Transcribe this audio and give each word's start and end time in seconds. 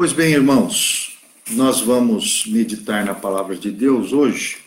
Pois 0.00 0.12
bem, 0.12 0.32
irmãos, 0.32 1.18
nós 1.50 1.80
vamos 1.80 2.46
meditar 2.46 3.04
na 3.04 3.16
palavra 3.16 3.56
de 3.56 3.68
Deus 3.68 4.12
hoje 4.12 4.58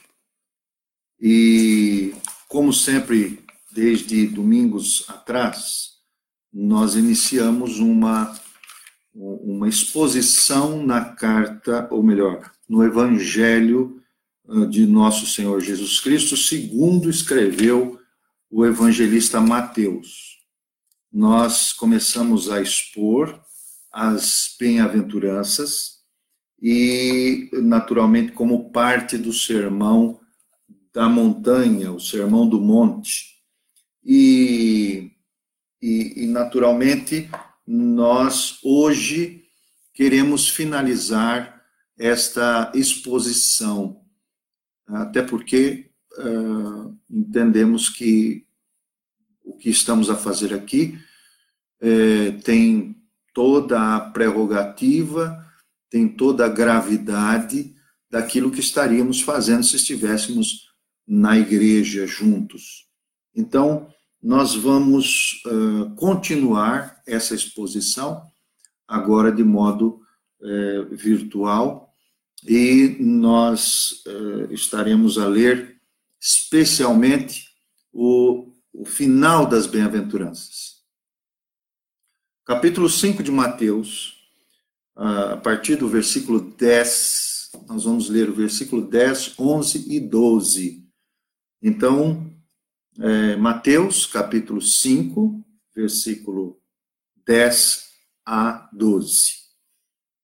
e, 1.21 2.13
como 2.49 2.73
sempre, 2.73 3.41
desde 3.71 4.27
domingos 4.27 5.05
atrás, 5.07 5.91
nós 6.51 6.97
iniciamos 6.97 7.79
uma, 7.79 8.37
uma 9.13 9.69
exposição 9.69 10.85
na 10.85 11.05
carta, 11.05 11.87
ou 11.89 12.03
melhor, 12.03 12.51
no 12.67 12.83
Evangelho 12.83 14.03
ah, 14.49 14.65
de 14.65 14.85
nosso 14.85 15.25
Senhor 15.25 15.61
Jesus 15.61 16.01
Cristo, 16.01 16.35
segundo 16.35 17.09
escreveu 17.09 17.97
o 18.49 18.65
evangelista 18.65 19.39
Mateus. 19.39 20.39
Nós 21.09 21.71
começamos 21.71 22.51
a 22.51 22.61
expor 22.61 23.41
as 23.91 24.55
bem-aventuranças 24.59 26.01
e, 26.61 27.49
naturalmente, 27.53 28.31
como 28.31 28.71
parte 28.71 29.17
do 29.17 29.33
sermão 29.33 30.19
da 30.93 31.09
montanha, 31.09 31.91
o 31.91 31.99
sermão 31.99 32.47
do 32.47 32.59
monte. 32.59 33.41
E, 34.03 35.11
e, 35.81 36.23
e 36.23 36.27
naturalmente, 36.27 37.29
nós 37.65 38.59
hoje 38.63 39.43
queremos 39.93 40.49
finalizar 40.49 41.61
esta 41.97 42.71
exposição, 42.73 44.01
até 44.87 45.21
porque 45.21 45.91
uh, 46.17 46.97
entendemos 47.09 47.89
que 47.89 48.45
o 49.43 49.55
que 49.57 49.69
estamos 49.69 50.09
a 50.09 50.15
fazer 50.15 50.53
aqui 50.53 50.97
eh, 51.81 52.31
tem 52.43 53.00
toda 53.33 53.95
a 53.95 53.99
prerrogativa, 53.99 55.45
tem 55.89 56.07
toda 56.07 56.45
a 56.45 56.49
gravidade 56.49 57.75
daquilo 58.09 58.51
que 58.51 58.59
estaríamos 58.59 59.21
fazendo 59.21 59.63
se 59.63 59.75
estivéssemos 59.75 60.69
na 61.07 61.37
igreja 61.37 62.05
juntos. 62.05 62.87
Então, 63.35 63.87
nós 64.21 64.55
vamos 64.55 65.41
uh, 65.47 65.95
continuar 65.95 67.01
essa 67.07 67.33
exposição, 67.33 68.21
agora 68.87 69.31
de 69.31 69.43
modo 69.43 70.01
uh, 70.41 70.95
virtual, 70.95 71.89
e 72.47 72.97
nós 72.99 74.03
uh, 74.05 74.53
estaremos 74.53 75.17
a 75.17 75.27
ler 75.27 75.79
especialmente 76.19 77.45
o, 77.91 78.51
o 78.73 78.85
final 78.85 79.45
das 79.45 79.65
bem-aventuranças 79.65 80.80
capítulo 82.45 82.89
5 82.89 83.21
de 83.21 83.31
Mateus, 83.31 84.19
a 84.95 85.37
partir 85.37 85.75
do 85.75 85.87
versículo 85.87 86.39
10, 86.39 87.51
nós 87.67 87.83
vamos 87.83 88.09
ler 88.09 88.29
o 88.29 88.33
versículo 88.33 88.87
10, 88.87 89.39
11 89.39 89.95
e 89.95 89.99
12. 89.99 90.85
Então, 91.61 92.31
é, 92.99 93.35
Mateus, 93.35 94.05
capítulo 94.05 94.61
5, 94.61 95.43
versículo 95.75 96.59
10 97.25 97.89
a 98.25 98.69
12. 98.73 99.41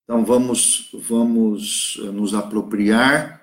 Então, 0.03 0.25
vamos, 0.25 0.89
vamos 0.93 1.97
nos 2.13 2.33
apropriar 2.33 3.41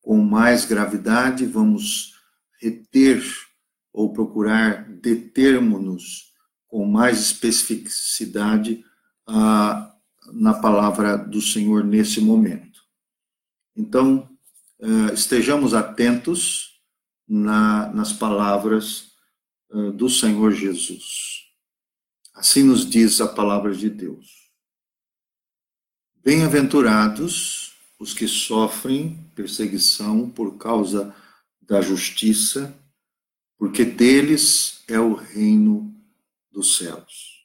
com 0.00 0.18
mais 0.18 0.64
gravidade, 0.64 1.46
vamos 1.46 2.14
reter 2.60 3.22
ou 3.92 4.12
procurar 4.12 4.88
determos-nos 4.88 6.33
com 6.74 6.84
mais 6.84 7.20
especificidade 7.20 8.84
ah, 9.28 9.94
na 10.32 10.54
palavra 10.54 11.16
do 11.16 11.40
Senhor 11.40 11.84
nesse 11.84 12.20
momento. 12.20 12.82
Então, 13.76 14.28
eh, 14.80 15.14
estejamos 15.14 15.72
atentos 15.72 16.82
na, 17.28 17.92
nas 17.92 18.12
palavras 18.12 19.12
eh, 19.70 19.92
do 19.92 20.10
Senhor 20.10 20.50
Jesus. 20.50 21.44
Assim 22.34 22.64
nos 22.64 22.84
diz 22.90 23.20
a 23.20 23.28
palavra 23.28 23.72
de 23.72 23.88
Deus. 23.88 24.50
Bem-aventurados 26.24 27.72
os 28.00 28.12
que 28.12 28.26
sofrem 28.26 29.16
perseguição 29.32 30.28
por 30.28 30.58
causa 30.58 31.14
da 31.62 31.80
justiça, 31.80 32.76
porque 33.56 33.84
deles 33.84 34.82
é 34.88 34.98
o 34.98 35.14
reino 35.14 35.93
dos 36.54 36.76
céus. 36.76 37.44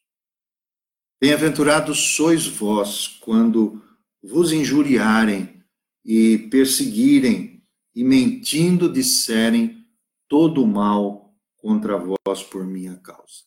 Bem-aventurados 1.20 2.16
sois 2.16 2.46
vós 2.46 3.08
quando 3.08 3.84
vos 4.22 4.52
injuriarem 4.54 5.64
e 6.06 6.38
perseguirem 6.50 7.64
e 7.96 8.04
mentindo 8.04 8.88
disserem 8.88 9.86
todo 10.28 10.64
o 10.64 10.68
mal 10.68 11.36
contra 11.58 11.98
vós 11.98 12.44
por 12.44 12.66
minha 12.66 12.96
causa. 12.98 13.44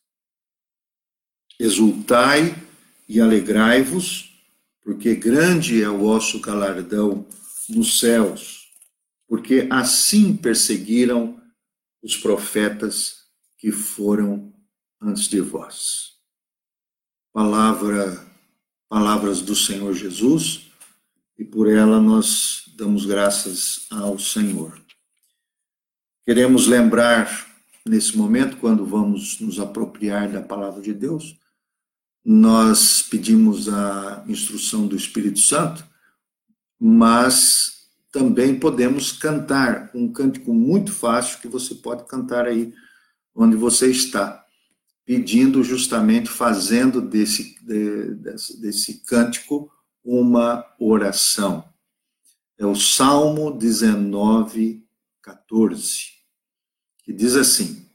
Exultai 1.58 2.54
e 3.08 3.20
alegrai-vos, 3.20 4.30
porque 4.82 5.14
grande 5.14 5.80
é 5.80 5.88
o 5.88 5.98
vosso 5.98 6.40
galardão 6.40 7.24
nos 7.68 8.00
céus, 8.00 8.68
porque 9.28 9.68
assim 9.70 10.36
perseguiram 10.36 11.40
os 12.02 12.16
profetas 12.16 13.22
que 13.56 13.70
foram 13.70 14.51
antes 15.02 15.24
de 15.28 15.40
vós. 15.40 16.12
Palavra, 17.32 18.24
palavras 18.88 19.42
do 19.42 19.54
Senhor 19.54 19.92
Jesus, 19.94 20.70
e 21.38 21.44
por 21.44 21.68
ela 21.68 22.00
nós 22.00 22.64
damos 22.76 23.04
graças 23.04 23.86
ao 23.90 24.18
Senhor. 24.18 24.80
Queremos 26.24 26.66
lembrar 26.66 27.50
nesse 27.84 28.16
momento, 28.16 28.58
quando 28.58 28.86
vamos 28.86 29.40
nos 29.40 29.58
apropriar 29.58 30.30
da 30.30 30.40
palavra 30.40 30.80
de 30.80 30.94
Deus, 30.94 31.36
nós 32.24 33.02
pedimos 33.02 33.68
a 33.68 34.24
instrução 34.28 34.86
do 34.86 34.94
Espírito 34.94 35.40
Santo, 35.40 35.84
mas 36.78 37.88
também 38.12 38.60
podemos 38.60 39.10
cantar 39.10 39.90
um 39.94 40.12
cântico 40.12 40.54
muito 40.54 40.92
fácil 40.92 41.40
que 41.40 41.48
você 41.48 41.74
pode 41.74 42.04
cantar 42.06 42.46
aí 42.46 42.72
onde 43.34 43.56
você 43.56 43.90
está 43.90 44.41
pedindo 45.04 45.62
justamente, 45.62 46.28
fazendo 46.28 47.00
desse, 47.00 47.56
de, 47.62 48.14
desse, 48.14 48.60
desse 48.60 49.04
cântico 49.04 49.70
uma 50.04 50.64
oração. 50.78 51.64
É 52.58 52.66
o 52.66 52.74
Salmo 52.74 53.50
19, 53.50 54.84
14, 55.22 55.96
que 57.04 57.12
diz 57.12 57.36
assim: 57.36 57.86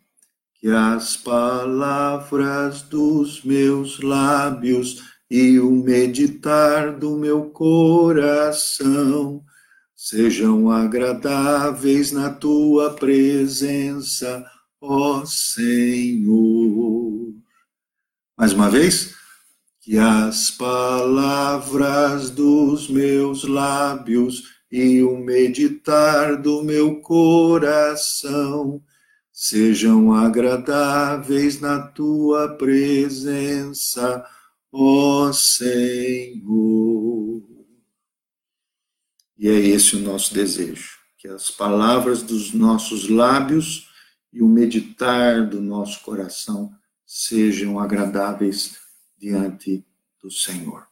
Que 0.56 0.70
as 0.70 1.16
palavras 1.16 2.82
dos 2.82 3.44
meus 3.44 4.00
lábios 4.00 5.04
e 5.30 5.60
o 5.60 5.72
meditar 5.72 6.98
do 6.98 7.18
meu 7.18 7.50
coração 7.50 9.44
sejam 9.96 10.70
agradáveis 10.70 12.12
na 12.12 12.30
tua 12.30 12.94
presença 12.94 14.46
ó 14.82 15.26
Senhor. 15.26 17.34
Mais 18.38 18.54
uma 18.54 18.70
vez, 18.70 19.16
que 19.82 19.98
as 19.98 20.52
palavras 20.52 22.30
dos 22.30 22.90
meus 22.90 23.44
lábios 23.44 24.44
e 24.72 25.02
o 25.02 25.18
meditar 25.18 26.42
do 26.42 26.64
meu 26.64 27.02
coração 27.02 28.82
sejam 29.32 30.14
agradáveis 30.14 31.62
na 31.62 31.80
tua 31.80 32.50
presença, 32.58 34.26
ó 34.72 35.32
Senhor. 35.32 37.44
E 39.38 39.48
é 39.48 39.54
esse 39.54 39.96
o 39.96 40.00
nosso 40.00 40.34
desejo, 40.34 40.98
que 41.18 41.28
as 41.28 41.52
palavras 41.52 42.24
dos 42.24 42.54
nossos 42.54 43.08
lábios 43.08 43.87
e 44.38 44.44
o 44.44 44.48
meditar 44.48 45.48
do 45.50 45.60
nosso 45.60 46.02
coração 46.02 46.72
sejam 47.04 47.80
agradáveis 47.80 48.78
diante 49.18 49.84
do 50.22 50.30
Senhor. 50.30 50.88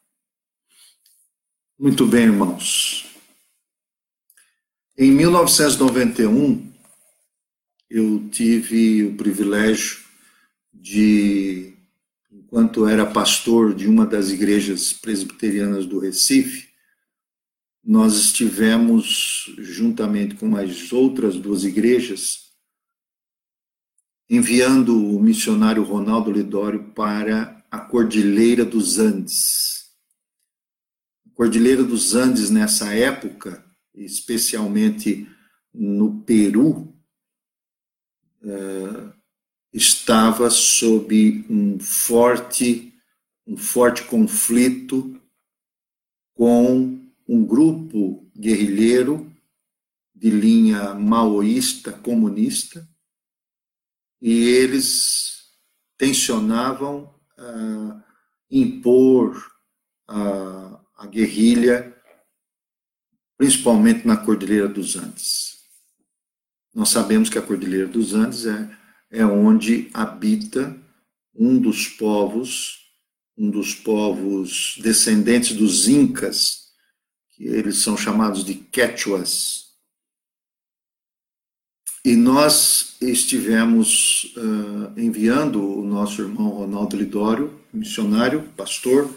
Muito 1.77 2.07
bem, 2.07 2.23
irmãos. 2.23 3.05
Em 4.97 5.11
1991, 5.11 6.73
eu 7.87 8.27
tive 8.29 9.03
o 9.03 9.15
privilégio 9.15 9.99
de, 10.73 11.77
enquanto 12.31 12.87
era 12.87 13.05
pastor 13.05 13.75
de 13.75 13.87
uma 13.87 14.07
das 14.07 14.31
igrejas 14.31 14.91
presbiterianas 14.91 15.85
do 15.85 15.99
Recife, 15.99 16.69
nós 17.83 18.15
estivemos, 18.15 19.53
juntamente 19.59 20.33
com 20.33 20.55
as 20.55 20.91
outras 20.91 21.35
duas 21.35 21.63
igrejas, 21.63 22.44
enviando 24.29 24.97
o 24.97 25.21
missionário 25.21 25.83
Ronaldo 25.83 26.31
Lidório 26.31 26.91
para 26.91 27.63
a 27.69 27.79
Cordilheira 27.79 28.65
dos 28.65 28.97
Andes. 28.97 29.91
Cordilheira 31.33 31.83
dos 31.83 32.15
Andes, 32.15 32.49
nessa 32.49 32.93
época, 32.93 33.63
especialmente 33.93 35.27
no 35.73 36.21
Peru, 36.21 36.95
uh, 38.41 39.13
estava 39.73 40.49
sob 40.49 41.45
um 41.49 41.77
forte, 41.79 42.93
um 43.45 43.57
forte 43.57 44.03
conflito 44.05 45.21
com 46.33 46.99
um 47.27 47.45
grupo 47.45 48.29
guerrilheiro 48.35 49.31
de 50.13 50.29
linha 50.29 50.93
maoísta, 50.93 51.91
comunista, 51.91 52.87
e 54.25 54.41
eles 54.41 55.51
tensionavam 55.99 57.13
uh, 57.37 58.01
impor 58.49 59.39
a, 60.07 60.81
a 60.97 61.05
guerrilha, 61.05 61.95
principalmente 63.37 64.07
na 64.07 64.17
Cordilheira 64.17 64.67
dos 64.67 64.95
Andes. 64.95 65.59
Nós 66.73 66.89
sabemos 66.89 67.29
que 67.29 67.37
a 67.37 67.41
Cordilheira 67.41 67.85
dos 67.85 68.15
Andes 68.15 68.47
é, 68.47 68.77
é 69.11 69.23
onde 69.23 69.91
habita 69.93 70.75
um 71.35 71.59
dos 71.59 71.87
povos, 71.87 72.79
um 73.37 73.51
dos 73.51 73.75
povos 73.75 74.79
descendentes 74.81 75.55
dos 75.55 75.87
Incas, 75.87 76.71
que 77.29 77.43
eles 77.43 77.77
são 77.77 77.95
chamados 77.95 78.43
de 78.43 78.55
Quechuas. 78.55 79.64
E 82.05 82.15
nós 82.15 82.97
estivemos 83.01 84.31
uh, 84.37 84.93
enviando 84.95 85.59
o 85.59 85.83
nosso 85.83 86.21
irmão 86.21 86.49
Ronaldo 86.49 86.95
Lidório, 86.95 87.59
missionário, 87.73 88.43
pastor 88.55 89.09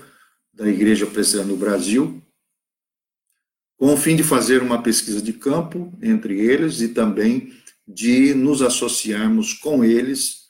da 0.55 0.67
Igreja 0.67 1.06
Presbiteriana 1.06 1.52
do 1.52 1.58
Brasil, 1.58 2.23
com 3.76 3.93
o 3.93 3.96
fim 3.99 4.17
de 4.17 4.23
fazer 4.23 4.62
uma 4.62 4.82
pesquisa 4.82 5.20
de 5.20 5.35
campo 5.35 5.93
entre 6.00 6.40
eles 6.40 6.81
e 6.81 6.88
também 6.88 7.52
de 7.87 8.32
nos 8.32 8.62
associarmos 8.62 9.52
com 9.52 9.84
eles, 9.84 10.49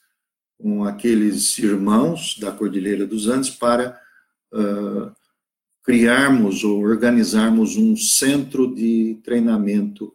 com 0.57 0.85
aqueles 0.85 1.59
irmãos 1.59 2.39
da 2.39 2.53
Cordilheira 2.53 3.05
dos 3.05 3.27
Andes, 3.27 3.51
para 3.51 4.01
uh, 4.55 5.11
criarmos 5.83 6.63
ou 6.63 6.83
organizarmos 6.83 7.77
um 7.77 7.97
centro 7.97 8.73
de 8.73 9.19
treinamento 9.25 10.15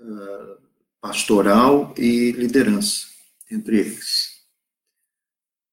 uh, 0.00 0.61
pastoral 1.02 1.92
e 1.98 2.30
liderança 2.30 3.08
entre 3.50 3.80
eles. 3.80 4.40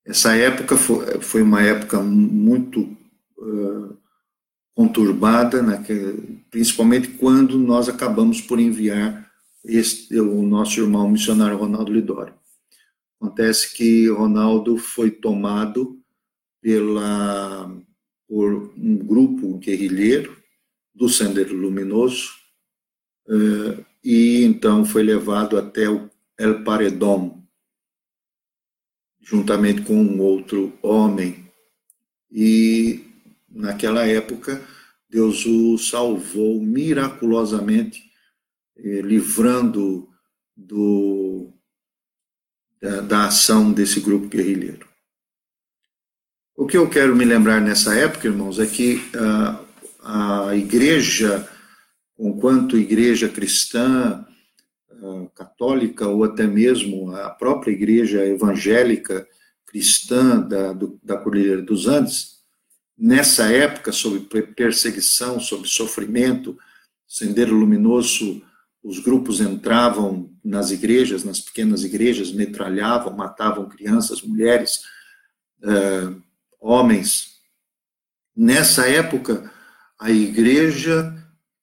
Essa 0.04 0.36
época 0.36 0.76
foi, 0.76 1.44
uma 1.44 1.62
época 1.62 2.02
muito 2.02 2.98
uh, 3.38 3.96
conturbada, 4.74 5.62
principalmente 6.50 7.10
quando 7.10 7.60
nós 7.60 7.88
acabamos 7.88 8.42
por 8.42 8.60
enviar 8.60 9.30
este, 9.64 10.20
o 10.20 10.42
nosso 10.42 10.80
irmão 10.80 11.08
missionário 11.08 11.58
Ronaldo 11.58 11.94
Lidório. 11.94 12.34
Acontece 13.22 13.76
que 13.76 14.10
Ronaldo 14.10 14.78
foi 14.78 15.12
tomado 15.12 16.02
pela, 16.60 17.72
por 18.28 18.74
um 18.76 18.98
grupo 18.98 19.60
guerrilheiro 19.60 20.36
do 20.96 21.08
Sendero 21.08 21.56
Luminoso, 21.56 22.32
uh, 23.28 23.86
e 24.04 24.44
então 24.44 24.86
foi 24.86 25.04
levado 25.04 25.58
até 25.58 25.90
o 25.90 26.10
El 26.38 26.64
Paredón, 26.64 27.44
juntamente 29.22 29.82
com 29.82 29.96
um 29.96 30.22
outro 30.22 30.78
homem. 30.82 31.52
E 32.32 33.06
naquela 33.50 34.06
época, 34.08 34.66
Deus 35.10 35.46
o 35.46 35.78
salvou 35.78 36.62
miraculosamente, 36.62 38.04
eh, 38.78 39.02
livrando 39.02 40.08
do, 40.56 41.52
da, 42.82 43.02
da 43.02 43.26
ação 43.26 43.72
desse 43.72 44.00
grupo 44.00 44.28
guerrilheiro. 44.28 44.88
O 46.56 46.68
que 46.68 46.78
eu 46.78 46.90
quero 46.90 47.16
me 47.16 47.24
lembrar 47.24 47.62
nessa 47.62 47.96
época, 47.96 48.28
irmãos, 48.28 48.60
é 48.60 48.66
que 48.66 48.96
uh, 49.16 49.66
a 50.04 50.56
igreja 50.56 51.48
enquanto 52.20 52.78
igreja 52.78 53.30
cristã, 53.30 54.26
ah, 54.92 55.28
católica 55.34 56.08
ou 56.08 56.24
até 56.26 56.46
mesmo 56.46 57.16
a 57.16 57.30
própria 57.30 57.72
igreja 57.72 58.26
evangélica 58.26 59.26
cristã 59.66 60.42
da, 60.42 60.74
do, 60.74 61.00
da 61.02 61.16
Cordilheira 61.16 61.62
dos 61.62 61.88
Andes, 61.88 62.40
nessa 62.98 63.52
época, 63.52 63.92
sob 63.94 64.20
perseguição, 64.56 65.40
sob 65.40 65.68
sofrimento, 65.68 66.58
Sendero 67.08 67.56
Luminoso, 67.56 68.44
os 68.84 69.00
grupos 69.00 69.40
entravam 69.40 70.32
nas 70.44 70.72
igrejas, 70.72 71.24
nas 71.24 71.40
pequenas 71.40 71.84
igrejas, 71.84 72.32
metralhavam, 72.32 73.16
matavam 73.16 73.70
crianças, 73.70 74.22
mulheres, 74.22 74.82
uh, 75.64 76.22
homens. 76.60 77.40
Nessa 78.36 78.88
época, 78.88 79.52
a 80.00 80.12
igreja 80.12 81.19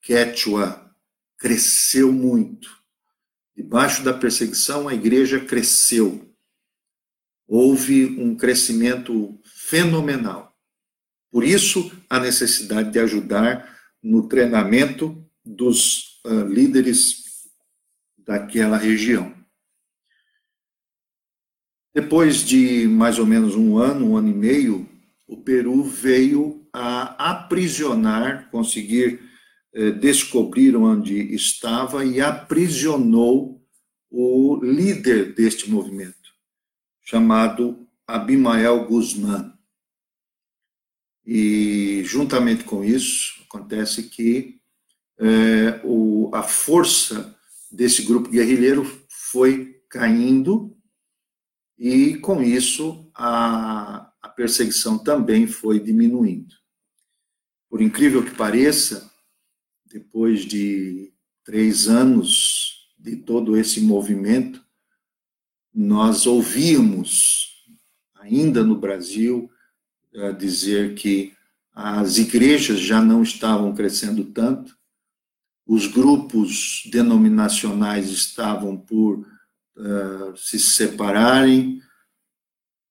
Quechua 0.07 0.95
cresceu 1.37 2.13
muito. 2.13 2.71
Debaixo 3.57 4.05
da 4.05 4.15
perseguição, 4.15 4.87
a 4.87 4.95
igreja 4.95 5.45
cresceu. 5.45 6.33
Houve 7.49 8.05
um 8.05 8.37
crescimento 8.37 9.37
fenomenal. 9.45 10.57
Por 11.29 11.43
isso, 11.43 11.91
a 12.09 12.21
necessidade 12.21 12.93
de 12.93 13.01
ajudar 13.01 13.77
no 14.01 14.29
treinamento 14.29 15.29
dos 15.45 16.21
uh, 16.25 16.47
líderes 16.47 17.25
daquela 18.17 18.77
região. 18.77 19.35
Depois 21.93 22.45
de 22.45 22.87
mais 22.87 23.19
ou 23.19 23.27
menos 23.27 23.57
um 23.57 23.77
ano, 23.77 24.11
um 24.11 24.17
ano 24.17 24.29
e 24.29 24.35
meio, 24.35 24.89
o 25.27 25.37
Peru 25.37 25.83
veio 25.83 26.65
a 26.73 27.31
aprisionar, 27.31 28.49
conseguir 28.51 29.26
eh, 29.79 29.91
descobriram 29.91 30.85
onde 30.85 31.35
estava 31.35 32.03
e 32.03 32.19
aprisionou 32.19 33.63
o 34.11 34.59
líder 34.63 35.35
deste 35.35 35.69
movimento, 35.69 36.33
chamado 37.03 37.87
Abimael 38.07 38.87
Guzmán. 38.87 39.53
E, 41.27 42.03
juntamente 42.07 42.65
com 42.65 42.83
isso, 42.83 43.43
acontece 43.47 44.05
que 44.05 44.63
é, 45.19 45.79
o, 45.85 46.31
a 46.33 46.43
força 46.43 47.37
desse 47.71 48.01
grupo 48.01 48.31
guerrilheiro 48.31 48.83
foi 49.11 49.79
caindo, 49.91 50.75
e, 51.79 52.17
com 52.17 52.43
isso, 52.43 53.11
a, 53.15 54.11
a 54.23 54.29
perseguição 54.31 54.97
também 54.97 55.47
foi 55.47 55.79
diminuindo. 55.79 56.55
Por 57.69 57.83
incrível 57.83 58.25
que 58.25 58.35
pareça, 58.35 59.15
depois 59.97 60.45
de 60.45 61.11
três 61.43 61.89
anos 61.89 62.87
de 62.99 63.17
todo 63.17 63.57
esse 63.57 63.81
movimento, 63.81 64.63
nós 65.75 66.27
ouvíamos, 66.27 67.65
ainda 68.17 68.63
no 68.63 68.77
Brasil, 68.77 69.51
eh, 70.13 70.33
dizer 70.33 70.95
que 70.95 71.33
as 71.73 72.19
igrejas 72.19 72.79
já 72.79 73.01
não 73.01 73.23
estavam 73.23 73.75
crescendo 73.75 74.23
tanto, 74.25 74.77
os 75.67 75.87
grupos 75.87 76.83
denominacionais 76.93 78.11
estavam 78.11 78.77
por 78.77 79.19
uh, 79.77 80.37
se 80.37 80.61
separarem, 80.61 81.83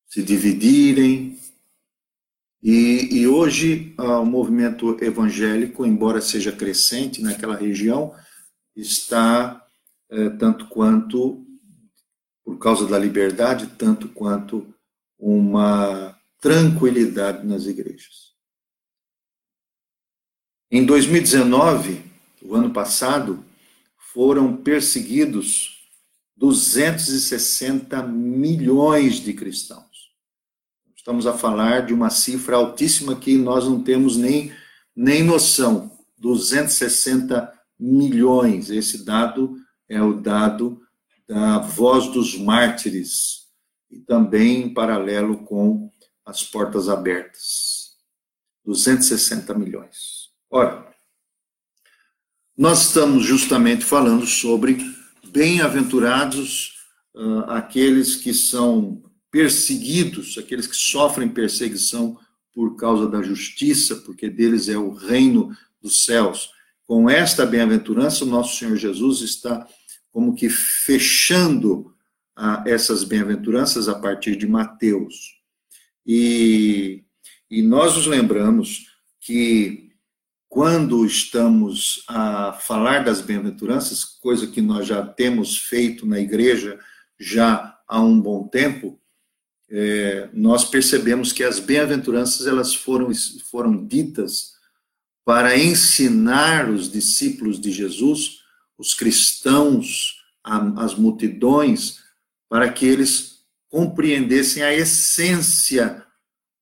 se 0.07 0.21
dividirem, 0.21 1.34
e, 2.62 3.19
e 3.19 3.27
hoje 3.27 3.93
ah, 3.97 4.19
o 4.19 4.25
movimento 4.25 4.97
evangélico, 5.03 5.85
embora 5.85 6.21
seja 6.21 6.51
crescente 6.51 7.21
naquela 7.21 7.55
região, 7.55 8.15
está 8.75 9.65
eh, 10.09 10.29
tanto 10.31 10.67
quanto, 10.67 11.45
por 12.43 12.57
causa 12.57 12.88
da 12.88 12.97
liberdade, 12.97 13.67
tanto 13.77 14.09
quanto 14.09 14.74
uma 15.17 16.17
tranquilidade 16.41 17.45
nas 17.45 17.65
igrejas. 17.65 18.33
Em 20.69 20.85
2019, 20.85 22.03
o 22.41 22.55
ano 22.55 22.71
passado, 22.71 23.43
foram 24.13 24.55
perseguidos 24.55 25.75
260 26.35 28.03
milhões 28.03 29.15
de 29.15 29.33
cristãos. 29.33 29.84
Estamos 31.05 31.27
a 31.27 31.38
falar 31.38 31.85
de 31.85 31.93
uma 31.93 32.09
cifra 32.09 32.55
altíssima 32.55 33.15
que 33.15 33.38
nós 33.38 33.65
não 33.65 33.79
temos 33.83 34.17
nem, 34.17 34.51
nem 34.95 35.24
noção. 35.24 35.95
260 36.17 37.53
milhões. 37.79 38.71
Esse 38.71 39.05
dado 39.05 39.55
é 39.88 40.01
o 40.01 40.19
dado 40.19 40.81
da 41.27 41.59
Voz 41.59 42.07
dos 42.07 42.35
Mártires, 42.35 43.43
e 43.91 44.00
também 44.00 44.63
em 44.63 44.74
paralelo 44.74 45.45
com 45.45 45.91
as 46.25 46.43
portas 46.43 46.89
abertas. 46.89 47.91
260 48.65 49.53
milhões. 49.53 50.31
Ora, 50.50 50.91
nós 52.57 52.88
estamos 52.88 53.24
justamente 53.24 53.85
falando 53.85 54.25
sobre 54.25 54.79
bem-aventurados 55.27 56.79
uh, 57.13 57.41
aqueles 57.51 58.15
que 58.15 58.33
são 58.33 59.03
perseguidos, 59.35 60.37
aqueles 60.37 60.65
que 60.65 60.77
sofrem 60.77 61.27
perseguição 61.27 62.17
por 62.53 62.77
causa 62.77 63.05
da 63.05 63.21
justiça, 63.21 63.97
porque 63.97 64.29
deles 64.29 64.69
é 64.69 64.77
o 64.77 64.93
reino 64.93 65.53
dos 65.81 66.05
céus. 66.05 66.51
Com 66.87 67.09
esta 67.09 67.45
bem-aventurança, 67.45 68.23
o 68.23 68.29
nosso 68.29 68.57
Senhor 68.57 68.77
Jesus 68.77 69.19
está 69.19 69.67
como 70.09 70.35
que 70.35 70.47
fechando 70.47 71.93
ah, 72.33 72.63
essas 72.65 73.03
bem-aventuranças 73.03 73.89
a 73.89 73.99
partir 73.99 74.37
de 74.37 74.47
Mateus. 74.47 75.33
E, 76.07 77.03
e 77.51 77.61
nós 77.61 77.93
nos 77.97 78.07
lembramos 78.07 78.85
que 79.19 79.91
quando 80.47 81.05
estamos 81.05 82.05
a 82.07 82.53
falar 82.53 83.03
das 83.03 83.19
bem-aventuranças, 83.19 84.05
coisa 84.05 84.47
que 84.47 84.61
nós 84.61 84.87
já 84.87 85.05
temos 85.05 85.57
feito 85.57 86.05
na 86.05 86.21
igreja 86.21 86.79
já 87.19 87.77
há 87.85 87.99
um 87.99 88.17
bom 88.17 88.47
tempo, 88.47 88.97
é, 89.77 90.29
nós 90.32 90.63
percebemos 90.63 91.34
que 91.34 91.44
as 91.44 91.60
bem-aventuranças 91.60 92.48
elas 92.48 92.74
foram, 92.74 93.12
foram 93.51 93.86
ditas 93.86 94.53
para 95.25 95.58
ensinar 95.58 96.70
os 96.70 96.89
discípulos 96.89 97.60
de 97.60 97.72
Jesus, 97.72 98.39
os 98.77 98.94
cristãos, 98.94 100.24
as 100.41 100.96
multidões, 100.96 102.00
para 102.48 102.72
que 102.72 102.86
eles 102.86 103.44
compreendessem 103.67 104.63
a 104.63 104.74
essência 104.74 106.05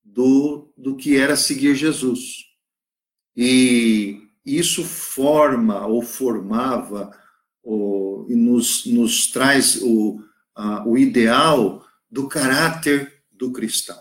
do, 0.02 0.72
do 0.76 0.96
que 0.96 1.16
era 1.16 1.36
seguir 1.36 1.76
Jesus. 1.76 2.46
E 3.36 4.22
isso 4.44 4.82
forma 4.82 5.86
ou 5.86 6.02
formava 6.02 7.16
ou, 7.62 8.26
e 8.28 8.34
nos, 8.34 8.86
nos 8.86 9.28
traz 9.28 9.80
o, 9.82 10.20
a, 10.56 10.88
o 10.88 10.98
ideal 10.98 11.84
do 12.14 12.28
caráter 12.28 13.24
do 13.32 13.50
cristão. 13.50 14.00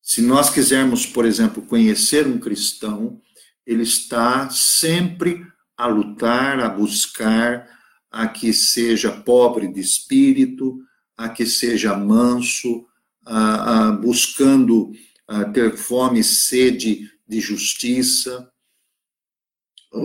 Se 0.00 0.22
nós 0.22 0.48
quisermos, 0.48 1.04
por 1.04 1.26
exemplo, 1.26 1.62
conhecer 1.62 2.26
um 2.26 2.38
cristão, 2.38 3.20
ele 3.66 3.82
está 3.82 4.48
sempre 4.48 5.46
a 5.76 5.86
lutar, 5.86 6.58
a 6.58 6.70
buscar 6.70 7.68
a 8.10 8.26
que 8.26 8.54
seja 8.54 9.12
pobre 9.12 9.68
de 9.68 9.78
espírito, 9.78 10.78
a 11.18 11.28
que 11.28 11.44
seja 11.44 11.94
manso, 11.94 12.86
a, 13.26 13.88
a 13.88 13.92
buscando 13.92 14.90
a 15.26 15.44
ter 15.44 15.76
fome 15.76 16.20
e 16.20 16.24
sede 16.24 17.10
de 17.28 17.40
justiça, 17.40 18.50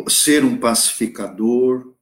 ser 0.09 0.43
um 0.43 0.57
pacificador, 0.57 1.92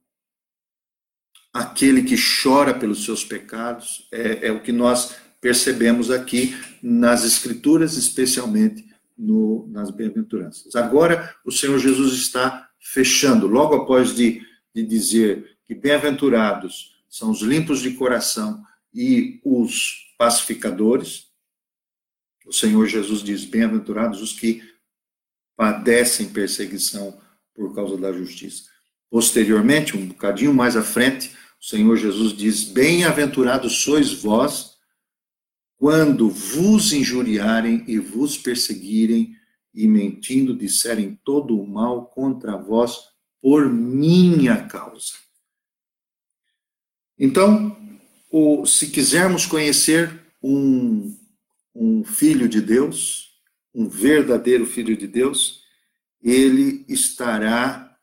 aquele 1.52 2.02
que 2.02 2.16
chora 2.16 2.72
pelos 2.72 3.04
seus 3.04 3.24
pecados, 3.24 4.08
é, 4.10 4.48
é 4.48 4.52
o 4.52 4.60
que 4.60 4.72
nós 4.72 5.16
percebemos 5.40 6.10
aqui 6.10 6.56
nas 6.82 7.24
Escrituras, 7.24 7.96
especialmente 7.96 8.86
no, 9.18 9.68
nas 9.68 9.90
bem-aventuranças. 9.90 10.74
Agora, 10.74 11.34
o 11.44 11.50
Senhor 11.50 11.78
Jesus 11.78 12.14
está 12.14 12.70
fechando, 12.80 13.46
logo 13.46 13.74
após 13.74 14.14
de, 14.14 14.40
de 14.74 14.82
dizer 14.82 15.58
que 15.66 15.74
bem-aventurados 15.74 16.92
são 17.08 17.30
os 17.30 17.42
limpos 17.42 17.80
de 17.80 17.92
coração 17.92 18.62
e 18.94 19.40
os 19.44 20.14
pacificadores, 20.16 21.26
o 22.46 22.52
Senhor 22.52 22.86
Jesus 22.86 23.22
diz: 23.22 23.44
bem-aventurados 23.44 24.20
os 24.20 24.32
que 24.32 24.62
padecem 25.56 26.28
perseguição 26.30 27.20
por 27.54 27.74
causa 27.74 27.96
da 27.96 28.12
justiça. 28.12 28.64
Posteriormente, 29.10 29.96
um 29.96 30.06
bocadinho 30.06 30.54
mais 30.54 30.76
à 30.76 30.82
frente, 30.82 31.36
o 31.62 31.64
Senhor 31.64 31.96
Jesus 31.96 32.36
diz: 32.36 32.64
Bem-aventurados 32.64 33.84
sois 33.84 34.12
vós 34.12 34.72
quando 35.76 36.28
vos 36.28 36.92
injuriarem 36.92 37.84
e 37.86 37.98
vos 37.98 38.36
perseguirem 38.36 39.36
e 39.72 39.86
mentindo 39.86 40.56
disserem 40.56 41.18
todo 41.24 41.58
o 41.58 41.66
mal 41.66 42.06
contra 42.06 42.56
vós 42.56 42.98
por 43.40 43.68
minha 43.70 44.66
causa. 44.66 45.12
Então, 47.16 47.76
o, 48.30 48.66
se 48.66 48.90
quisermos 48.90 49.46
conhecer 49.46 50.20
um, 50.42 51.16
um 51.74 52.04
filho 52.04 52.48
de 52.48 52.60
Deus, 52.60 53.40
um 53.72 53.88
verdadeiro 53.88 54.66
filho 54.66 54.96
de 54.96 55.06
Deus, 55.06 55.62
ele 56.20 56.84
estará 56.88 57.96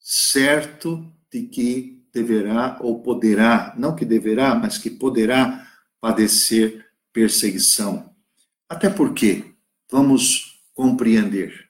certo 0.00 1.12
de 1.30 1.42
que 1.42 1.93
deverá 2.14 2.78
ou 2.80 3.02
poderá, 3.02 3.74
não 3.76 3.94
que 3.94 4.04
deverá, 4.04 4.54
mas 4.54 4.78
que 4.78 4.88
poderá 4.88 5.68
padecer 6.00 6.86
perseguição. 7.12 8.14
Até 8.68 8.88
porque, 8.88 9.44
vamos 9.90 10.62
compreender, 10.72 11.68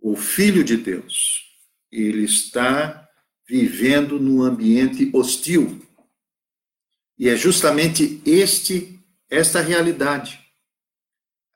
o 0.00 0.16
Filho 0.16 0.64
de 0.64 0.76
Deus, 0.76 1.44
ele 1.92 2.24
está 2.24 3.08
vivendo 3.48 4.18
num 4.18 4.42
ambiente 4.42 5.10
hostil. 5.12 5.80
E 7.18 7.28
é 7.28 7.36
justamente 7.36 8.20
este 8.24 8.98
esta 9.30 9.60
realidade. 9.60 10.40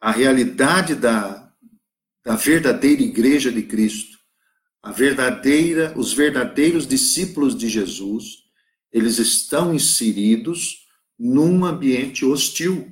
A 0.01 0.11
realidade 0.11 0.95
da, 0.95 1.53
da 2.25 2.37
verdadeira 2.37 3.03
igreja 3.03 3.51
de 3.51 3.63
Cristo, 3.63 4.18
a 4.89 4.91
verdadeira, 4.91 5.93
os 5.99 6.15
verdadeiros 6.15 6.87
discípulos 6.87 7.55
de 7.55 7.69
Jesus, 7.69 8.45
eles 8.91 9.19
estão 9.19 9.75
inseridos 9.75 10.89
num 11.19 11.63
ambiente 11.63 12.25
hostil. 12.25 12.91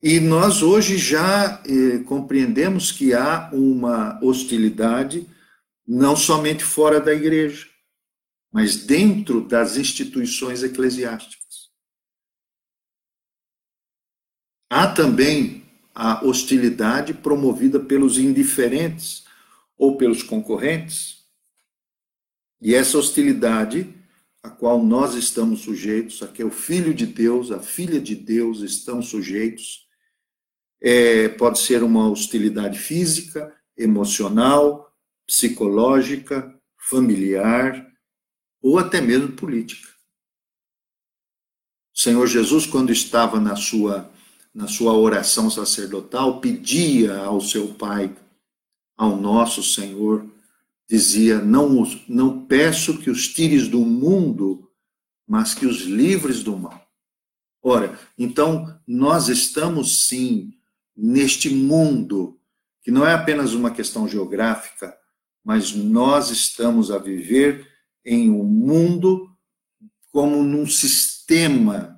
E 0.00 0.20
nós 0.20 0.62
hoje 0.62 0.96
já 0.96 1.60
eh, 1.66 2.04
compreendemos 2.04 2.92
que 2.92 3.14
há 3.14 3.50
uma 3.52 4.16
hostilidade 4.22 5.28
não 5.84 6.14
somente 6.14 6.62
fora 6.62 7.00
da 7.00 7.12
igreja, 7.12 7.68
mas 8.52 8.76
dentro 8.76 9.40
das 9.40 9.76
instituições 9.76 10.62
eclesiásticas. 10.62 11.68
Há 14.70 14.86
também 14.86 15.65
a 15.98 16.22
hostilidade 16.22 17.14
promovida 17.14 17.80
pelos 17.80 18.18
indiferentes 18.18 19.24
ou 19.78 19.96
pelos 19.96 20.22
concorrentes. 20.22 21.24
E 22.60 22.74
essa 22.74 22.98
hostilidade 22.98 23.94
a 24.42 24.50
qual 24.50 24.84
nós 24.84 25.14
estamos 25.14 25.62
sujeitos, 25.62 26.22
a 26.22 26.28
que 26.28 26.44
o 26.44 26.50
Filho 26.50 26.92
de 26.92 27.06
Deus, 27.06 27.50
a 27.50 27.58
Filha 27.58 27.98
de 27.98 28.14
Deus 28.14 28.60
estão 28.60 29.00
sujeitos. 29.00 29.88
É, 30.80 31.28
pode 31.30 31.58
ser 31.58 31.82
uma 31.82 32.10
hostilidade 32.10 32.78
física, 32.78 33.52
emocional, 33.76 34.94
psicológica, 35.26 36.54
familiar 36.78 37.90
ou 38.60 38.78
até 38.78 39.00
mesmo 39.00 39.32
política. 39.32 39.88
O 41.92 41.98
Senhor 41.98 42.26
Jesus, 42.26 42.66
quando 42.66 42.92
estava 42.92 43.40
na 43.40 43.56
sua, 43.56 44.12
na 44.56 44.66
sua 44.66 44.94
oração 44.94 45.50
sacerdotal, 45.50 46.40
pedia 46.40 47.18
ao 47.18 47.42
seu 47.42 47.74
Pai, 47.74 48.16
ao 48.96 49.14
nosso 49.14 49.62
Senhor, 49.62 50.26
dizia: 50.88 51.38
não, 51.38 51.86
não 52.08 52.46
peço 52.46 52.96
que 52.96 53.10
os 53.10 53.28
tires 53.28 53.68
do 53.68 53.80
mundo, 53.80 54.66
mas 55.28 55.52
que 55.52 55.66
os 55.66 55.82
livres 55.82 56.42
do 56.42 56.56
mal. 56.56 56.88
Ora, 57.62 57.98
então 58.16 58.80
nós 58.86 59.28
estamos 59.28 60.06
sim 60.06 60.54
neste 60.96 61.50
mundo, 61.50 62.40
que 62.82 62.90
não 62.90 63.06
é 63.06 63.12
apenas 63.12 63.52
uma 63.52 63.70
questão 63.70 64.08
geográfica, 64.08 64.96
mas 65.44 65.74
nós 65.74 66.30
estamos 66.30 66.90
a 66.90 66.96
viver 66.96 67.70
em 68.02 68.30
um 68.30 68.42
mundo 68.42 69.30
como 70.10 70.42
num 70.42 70.66
sistema, 70.66 71.95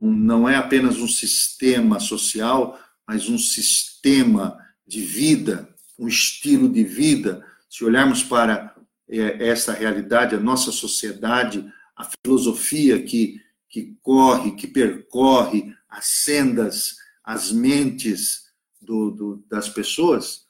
não 0.00 0.48
é 0.48 0.56
apenas 0.56 0.96
um 0.96 1.08
sistema 1.08 2.00
social, 2.00 2.78
mas 3.06 3.28
um 3.28 3.38
sistema 3.38 4.58
de 4.86 5.02
vida, 5.02 5.68
um 5.98 6.08
estilo 6.08 6.68
de 6.68 6.82
vida. 6.82 7.44
Se 7.68 7.84
olharmos 7.84 8.22
para 8.22 8.74
é, 9.08 9.48
essa 9.48 9.72
realidade, 9.72 10.34
a 10.34 10.40
nossa 10.40 10.72
sociedade, 10.72 11.70
a 11.96 12.08
filosofia 12.24 13.02
que, 13.02 13.40
que 13.68 13.96
corre, 14.02 14.52
que 14.52 14.66
percorre 14.66 15.74
as 15.88 16.06
sendas, 16.06 16.96
as 17.22 17.52
mentes 17.52 18.44
do, 18.80 19.10
do, 19.10 19.44
das 19.48 19.68
pessoas, 19.68 20.46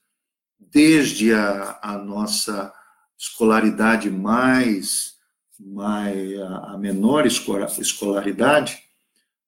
desde 0.59 1.33
a, 1.33 1.79
a, 1.83 1.99
nossa 1.99 2.73
escolaridade 3.19 4.11
mais, 4.11 5.17
mais 5.59 6.39
a 6.41 6.79
menor 6.79 7.27
escolaridade, 7.27 8.79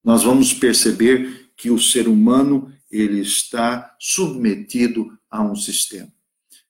nós 0.03 0.25
vamos 0.25 0.53
perceber 0.53 1.53
que 1.57 1.71
o 1.71 1.79
ser 1.79 2.09
humano 2.09 2.73
ele 2.91 3.21
está 3.21 3.95
submetido 3.99 5.19
a 5.31 5.43
um 5.43 5.57
sistema. 5.57 6.13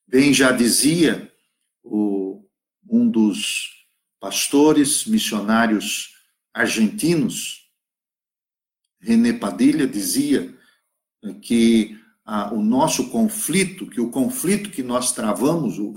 Bem, 0.07 0.33
já 0.33 0.53
dizia 0.53 1.33
o, 1.83 2.45
um 2.89 3.09
dos 3.09 3.87
pastores 4.21 5.07
missionários 5.07 6.13
argentinos, 6.55 7.69
René 9.01 9.33
Padilha, 9.33 9.87
dizia 9.87 10.55
que 11.41 11.99
a, 12.25 12.53
o 12.53 12.63
nosso 12.63 13.11
conflito, 13.11 13.87
que 13.87 14.01
o 14.01 14.11
conflito 14.11 14.71
que 14.71 14.83
nós 14.83 15.13
travamos, 15.13 15.79
o, 15.79 15.95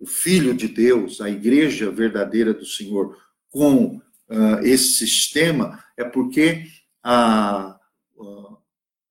o 0.00 0.06
Filho 0.06 0.54
de 0.54 0.66
Deus, 0.66 1.20
a 1.20 1.30
igreja 1.30 1.90
verdadeira 1.90 2.52
do 2.52 2.66
Senhor, 2.66 3.16
com 3.50 3.96
uh, 3.96 4.58
esse 4.62 4.94
sistema, 4.94 5.82
é 5.98 6.04
porque 6.04 6.64
a, 7.02 7.76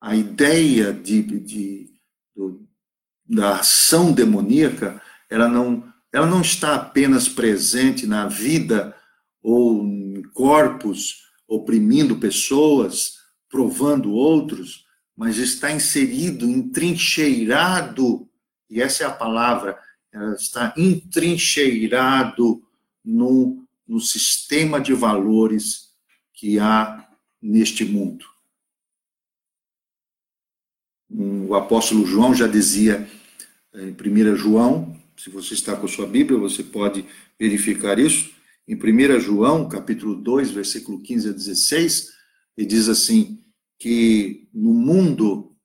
a 0.01 0.15
ideia 0.15 0.93
de, 0.93 1.21
de, 1.21 1.39
de, 1.41 1.89
da 3.27 3.59
ação 3.59 4.13
demoníaca, 4.13 5.01
ela 5.29 5.49
não, 5.49 5.83
ela 6.13 6.25
não 6.25 6.41
está 6.41 6.75
apenas 6.75 7.27
presente 7.27 8.07
na 8.07 8.27
vida 8.27 8.95
ou 9.43 9.83
em 9.83 10.23
corpos, 10.33 11.27
oprimindo 11.45 12.17
pessoas, 12.17 13.17
provando 13.49 14.13
outros, 14.13 14.85
mas 15.15 15.37
está 15.37 15.71
inserido, 15.71 16.45
entrincheirado, 16.45 18.29
e 18.69 18.81
essa 18.81 19.03
é 19.03 19.07
a 19.07 19.11
palavra, 19.11 19.77
está 20.37 20.73
entrincheirado 20.77 22.61
no, 23.03 23.65
no 23.87 23.99
sistema 23.99 24.79
de 24.79 24.93
valores 24.93 25.86
que 26.37 26.59
há 26.59 27.09
neste 27.41 27.83
mundo. 27.83 28.25
O 31.09 31.55
apóstolo 31.55 32.05
João 32.05 32.33
já 32.33 32.47
dizia 32.47 33.09
em 33.73 33.91
1 33.91 34.35
João, 34.35 34.95
se 35.17 35.29
você 35.29 35.55
está 35.55 35.75
com 35.75 35.85
a 35.85 35.89
sua 35.89 36.05
Bíblia, 36.07 36.39
você 36.39 36.63
pode 36.63 37.05
verificar 37.39 37.97
isso. 37.97 38.33
Em 38.67 38.75
1 38.75 39.19
João, 39.19 39.67
capítulo 39.67 40.15
2, 40.15 40.51
versículo 40.51 41.01
15 41.01 41.29
a 41.29 41.31
16, 41.31 42.13
ele 42.55 42.67
diz 42.67 42.87
assim: 42.87 43.43
que 43.79 44.47
no 44.53 44.73
mundo 44.73 45.55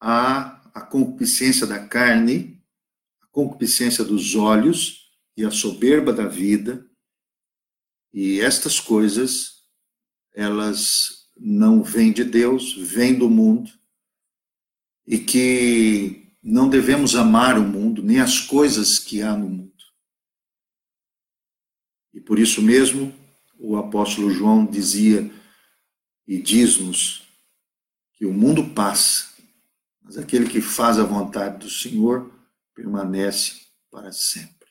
há 0.00 0.62
a 0.74 0.80
concupiscência 0.80 1.66
da 1.66 1.86
carne, 1.86 2.62
a 3.22 3.26
concupiscência 3.28 4.04
dos 4.04 4.34
olhos 4.34 5.10
e 5.36 5.44
a 5.44 5.50
soberba 5.50 6.12
da 6.12 6.26
vida, 6.26 6.88
e 8.12 8.40
estas 8.40 8.80
coisas, 8.80 9.57
elas 10.34 11.28
não 11.36 11.82
vêm 11.82 12.12
de 12.12 12.24
Deus, 12.24 12.74
vêm 12.74 13.14
do 13.14 13.28
mundo, 13.28 13.70
e 15.06 15.18
que 15.18 16.32
não 16.42 16.68
devemos 16.68 17.14
amar 17.14 17.58
o 17.58 17.62
mundo, 17.62 18.02
nem 18.02 18.20
as 18.20 18.40
coisas 18.40 18.98
que 18.98 19.22
há 19.22 19.36
no 19.36 19.48
mundo. 19.48 19.72
E 22.12 22.20
por 22.20 22.38
isso 22.38 22.60
mesmo, 22.60 23.14
o 23.58 23.76
apóstolo 23.76 24.30
João 24.30 24.66
dizia 24.66 25.30
e 26.26 26.40
diz-nos 26.40 27.22
que 28.14 28.26
o 28.26 28.32
mundo 28.32 28.74
passa, 28.74 29.28
mas 30.02 30.18
aquele 30.18 30.48
que 30.48 30.60
faz 30.60 30.98
a 30.98 31.04
vontade 31.04 31.58
do 31.58 31.70
Senhor 31.70 32.30
permanece 32.74 33.66
para 33.90 34.12
sempre. 34.12 34.68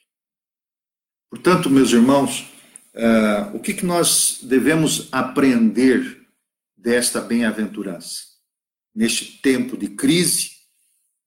Portanto, 1.30 1.70
meus 1.70 1.92
irmãos, 1.92 2.46
uh, 2.98 3.56
o 3.56 3.60
que, 3.60 3.74
que 3.74 3.86
nós 3.86 4.40
devemos 4.44 5.08
aprender 5.12 6.28
desta 6.76 7.22
bem-aventurança? 7.22 8.24
Neste 8.94 9.42
tempo 9.42 9.78
de 9.78 9.90
crise, 9.90 10.52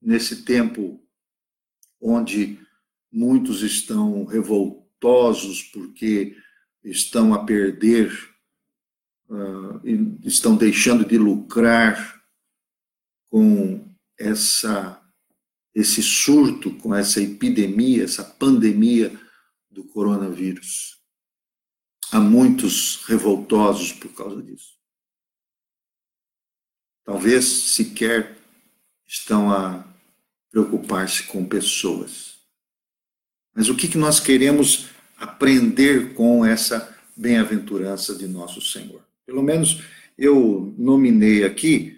nesse 0.02 0.42
tempo 0.42 1.00
onde 2.00 2.58
muitos 3.12 3.62
estão 3.62 4.24
revoltosos 4.24 5.62
porque 5.62 6.36
estão 6.82 7.32
a 7.34 7.44
perder 7.44 8.12
uh, 9.28 9.80
estão 10.24 10.56
deixando 10.56 11.04
de 11.04 11.18
lucrar 11.18 12.20
com 13.28 13.88
essa 14.18 14.96
esse 15.72 16.02
surto, 16.02 16.74
com 16.78 16.92
essa 16.92 17.22
epidemia, 17.22 18.02
essa 18.02 18.24
pandemia 18.24 19.16
do 19.70 19.84
coronavírus. 19.84 20.99
Há 22.12 22.18
muitos 22.18 23.04
revoltosos 23.06 23.92
por 23.92 24.12
causa 24.12 24.42
disso. 24.42 24.74
Talvez 27.04 27.44
sequer 27.44 28.36
estão 29.06 29.52
a 29.52 29.84
preocupar-se 30.50 31.22
com 31.24 31.44
pessoas. 31.44 32.38
Mas 33.54 33.68
o 33.68 33.76
que, 33.76 33.88
que 33.88 33.98
nós 33.98 34.18
queremos 34.18 34.88
aprender 35.16 36.14
com 36.14 36.44
essa 36.44 36.96
bem-aventurança 37.16 38.14
de 38.14 38.26
nosso 38.26 38.60
Senhor? 38.60 39.04
Pelo 39.24 39.42
menos 39.42 39.82
eu 40.18 40.74
nominei 40.76 41.44
aqui 41.44 41.96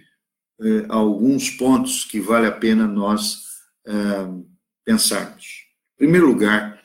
eh, 0.61 0.87
alguns 0.89 1.51
pontos 1.51 2.05
que 2.05 2.21
vale 2.21 2.47
a 2.47 2.53
pena 2.53 2.87
nós 2.87 3.45
eh, 3.87 4.29
pensarmos. 4.85 5.67
Em 5.95 6.05
primeiro 6.05 6.27
lugar, 6.27 6.83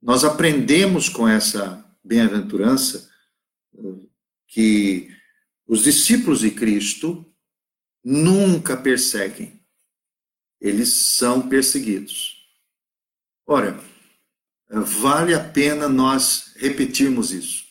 nós 0.00 0.24
aprendemos 0.24 1.08
com 1.08 1.28
essa 1.28 1.81
bem-aventurança 2.04 3.10
que 4.46 5.08
os 5.66 5.84
discípulos 5.84 6.40
de 6.40 6.50
Cristo 6.50 7.32
nunca 8.04 8.76
perseguem, 8.76 9.64
eles 10.60 10.88
são 11.16 11.48
perseguidos. 11.48 12.46
Ora, 13.46 13.82
vale 14.68 15.34
a 15.34 15.42
pena 15.42 15.88
nós 15.88 16.52
repetirmos 16.56 17.32
isso. 17.32 17.64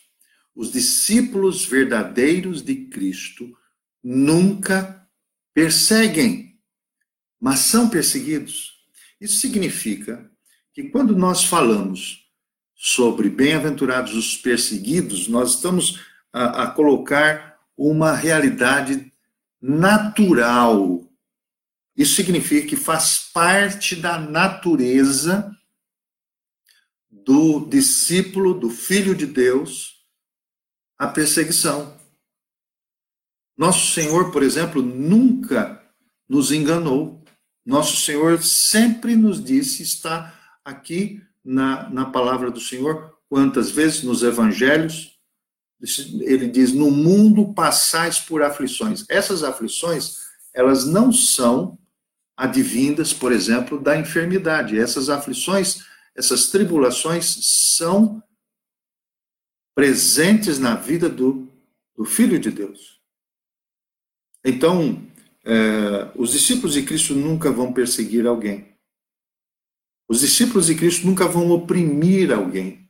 Os 0.54 0.70
discípulos 0.70 1.64
verdadeiros 1.64 2.62
de 2.62 2.86
Cristo 2.86 3.56
nunca 4.02 5.08
perseguem, 5.54 6.60
mas 7.40 7.60
são 7.60 7.88
perseguidos. 7.88 8.72
Isso 9.20 9.38
significa 9.38 10.30
que 10.72 10.90
quando 10.90 11.16
nós 11.16 11.44
falamos 11.44 12.21
sobre 12.84 13.30
bem-aventurados 13.30 14.12
os 14.12 14.36
perseguidos, 14.36 15.28
nós 15.28 15.54
estamos 15.54 16.00
a, 16.32 16.64
a 16.64 16.70
colocar 16.72 17.60
uma 17.76 18.12
realidade 18.12 19.12
natural. 19.60 21.08
Isso 21.96 22.16
significa 22.16 22.66
que 22.66 22.74
faz 22.74 23.30
parte 23.32 23.94
da 23.94 24.18
natureza 24.18 25.56
do 27.08 27.64
discípulo, 27.66 28.52
do 28.52 28.68
filho 28.68 29.14
de 29.14 29.26
Deus, 29.26 30.04
a 30.98 31.06
perseguição. 31.06 31.96
Nosso 33.56 33.92
Senhor, 33.92 34.32
por 34.32 34.42
exemplo, 34.42 34.82
nunca 34.82 35.80
nos 36.28 36.50
enganou. 36.50 37.22
Nosso 37.64 37.96
Senhor 37.98 38.42
sempre 38.42 39.14
nos 39.14 39.42
disse, 39.42 39.84
está 39.84 40.34
aqui 40.64 41.22
na, 41.44 41.88
na 41.90 42.06
palavra 42.06 42.50
do 42.50 42.60
Senhor, 42.60 43.16
quantas 43.28 43.70
vezes 43.70 44.02
nos 44.02 44.22
evangelhos, 44.22 45.18
ele 46.20 46.48
diz: 46.48 46.72
No 46.72 46.90
mundo 46.90 47.52
passais 47.52 48.20
por 48.20 48.42
aflições. 48.42 49.04
Essas 49.08 49.42
aflições, 49.42 50.18
elas 50.54 50.86
não 50.86 51.12
são 51.12 51.78
advindas, 52.36 53.12
por 53.12 53.32
exemplo, 53.32 53.80
da 53.80 53.96
enfermidade. 53.96 54.78
Essas 54.78 55.08
aflições, 55.08 55.84
essas 56.14 56.50
tribulações 56.50 57.74
são 57.76 58.22
presentes 59.74 60.58
na 60.58 60.74
vida 60.74 61.08
do, 61.08 61.48
do 61.96 62.04
Filho 62.04 62.38
de 62.38 62.50
Deus. 62.50 63.00
Então, 64.44 65.02
é, 65.44 66.10
os 66.14 66.32
discípulos 66.32 66.74
de 66.74 66.82
Cristo 66.82 67.14
nunca 67.14 67.50
vão 67.50 67.72
perseguir 67.72 68.26
alguém. 68.26 68.71
Os 70.08 70.20
discípulos 70.20 70.66
de 70.66 70.74
Cristo 70.74 71.06
nunca 71.06 71.26
vão 71.26 71.50
oprimir 71.50 72.32
alguém. 72.32 72.88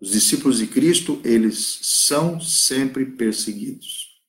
Os 0.00 0.12
discípulos 0.12 0.58
de 0.58 0.66
Cristo, 0.66 1.20
eles 1.24 1.80
são 1.82 2.40
sempre 2.40 3.06
perseguidos. 3.06 4.20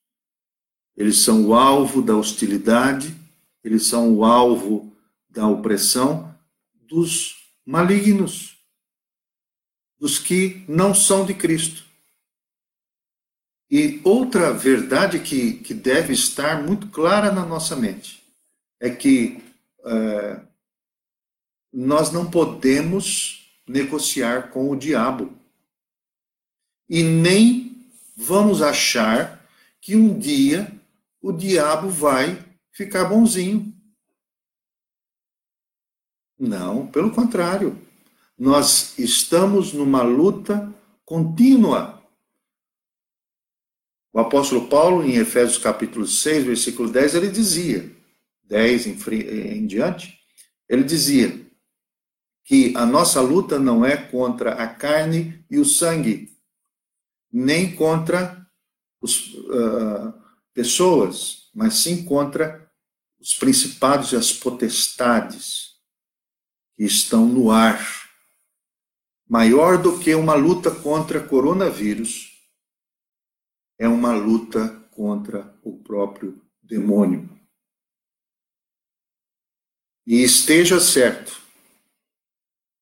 Eles 0.96 1.18
são 1.18 1.46
o 1.46 1.54
alvo 1.54 2.00
da 2.00 2.16
hostilidade, 2.16 3.14
eles 3.62 3.86
são 3.86 4.14
o 4.14 4.24
alvo 4.24 4.96
da 5.28 5.46
opressão 5.46 6.34
dos 6.88 7.36
malignos 7.64 8.56
dos 9.98 10.18
que 10.18 10.64
não 10.68 10.94
são 10.94 11.24
de 11.26 11.34
Cristo. 11.34 11.84
E 13.70 14.00
outra 14.04 14.52
verdade 14.52 15.18
que, 15.18 15.54
que 15.54 15.74
deve 15.74 16.12
estar 16.12 16.62
muito 16.62 16.88
clara 16.88 17.32
na 17.32 17.44
nossa 17.44 17.74
mente 17.74 18.22
é 18.80 18.88
que 18.88 19.42
é, 19.84 20.45
nós 21.78 22.10
não 22.10 22.30
podemos 22.30 23.54
negociar 23.68 24.50
com 24.50 24.70
o 24.70 24.76
diabo. 24.76 25.36
E 26.88 27.02
nem 27.02 27.86
vamos 28.16 28.62
achar 28.62 29.46
que 29.78 29.94
um 29.94 30.18
dia 30.18 30.72
o 31.20 31.30
diabo 31.32 31.90
vai 31.90 32.42
ficar 32.72 33.04
bonzinho. 33.04 33.74
Não, 36.38 36.86
pelo 36.86 37.10
contrário. 37.10 37.78
Nós 38.38 38.98
estamos 38.98 39.74
numa 39.74 40.00
luta 40.00 40.74
contínua. 41.04 42.02
O 44.14 44.18
apóstolo 44.18 44.66
Paulo, 44.66 45.04
em 45.04 45.16
Efésios 45.16 45.58
capítulo 45.58 46.06
6, 46.06 46.44
versículo 46.44 46.88
10, 46.88 47.16
ele 47.16 47.28
dizia, 47.28 47.94
10 48.44 48.86
em, 48.86 48.96
em 49.58 49.66
diante, 49.66 50.18
ele 50.70 50.82
dizia 50.82 51.45
que 52.46 52.72
a 52.76 52.86
nossa 52.86 53.20
luta 53.20 53.58
não 53.58 53.84
é 53.84 53.96
contra 53.96 54.54
a 54.54 54.68
carne 54.68 55.44
e 55.50 55.58
o 55.58 55.64
sangue, 55.64 56.32
nem 57.30 57.74
contra 57.74 58.48
as 59.02 59.18
uh, 59.34 60.14
pessoas, 60.54 61.50
mas 61.52 61.74
sim 61.74 62.04
contra 62.04 62.70
os 63.18 63.34
principados 63.34 64.12
e 64.12 64.16
as 64.16 64.32
potestades 64.32 65.72
que 66.76 66.84
estão 66.84 67.26
no 67.26 67.50
ar 67.50 67.84
maior 69.28 69.82
do 69.82 69.98
que 69.98 70.14
uma 70.14 70.34
luta 70.34 70.70
contra 70.70 71.20
coronavírus, 71.20 72.30
é 73.76 73.88
uma 73.88 74.14
luta 74.14 74.68
contra 74.92 75.52
o 75.64 75.82
próprio 75.82 76.40
demônio. 76.62 77.28
E 80.06 80.22
esteja 80.22 80.78
certo, 80.78 81.45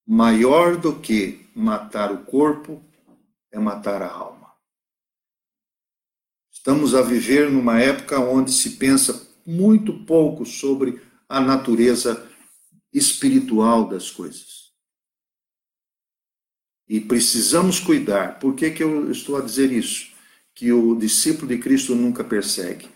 maior 0.06 0.76
do 0.76 0.98
que 1.00 1.48
matar 1.54 2.12
o 2.12 2.24
corpo 2.24 2.82
é 3.50 3.58
matar 3.58 4.02
a 4.02 4.10
alma. 4.10 4.52
Estamos 6.52 6.94
a 6.94 7.02
viver 7.02 7.50
numa 7.50 7.80
época 7.80 8.18
onde 8.18 8.52
se 8.52 8.70
pensa 8.70 9.28
muito 9.46 10.04
pouco 10.04 10.44
sobre 10.44 11.00
a 11.28 11.40
natureza 11.40 12.28
espiritual 12.92 13.88
das 13.88 14.10
coisas. 14.10 14.72
E 16.88 17.00
precisamos 17.00 17.80
cuidar. 17.80 18.38
Por 18.38 18.54
que, 18.54 18.70
que 18.70 18.82
eu 18.82 19.10
estou 19.10 19.36
a 19.36 19.40
dizer 19.40 19.72
isso? 19.72 20.12
Que 20.54 20.70
o 20.72 20.94
discípulo 20.94 21.48
de 21.48 21.58
Cristo 21.58 21.94
nunca 21.94 22.22
persegue. 22.22 22.88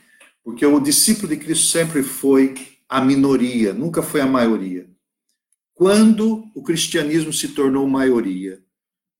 Porque 0.44 0.64
o 0.64 0.78
discípulo 0.78 1.28
de 1.28 1.36
Cristo 1.36 1.66
sempre 1.66 2.02
foi 2.02 2.54
a 2.88 3.00
minoria, 3.00 3.72
nunca 3.72 4.02
foi 4.02 4.20
a 4.20 4.26
maioria. 4.26 4.77
Quando 5.78 6.50
o 6.56 6.62
cristianismo 6.64 7.32
se 7.32 7.54
tornou 7.54 7.86
maioria, 7.86 8.60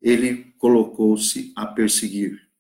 ele 0.03 0.51
colocou-se 0.59 1.53
a 1.55 1.65
perseguir. 1.65 2.51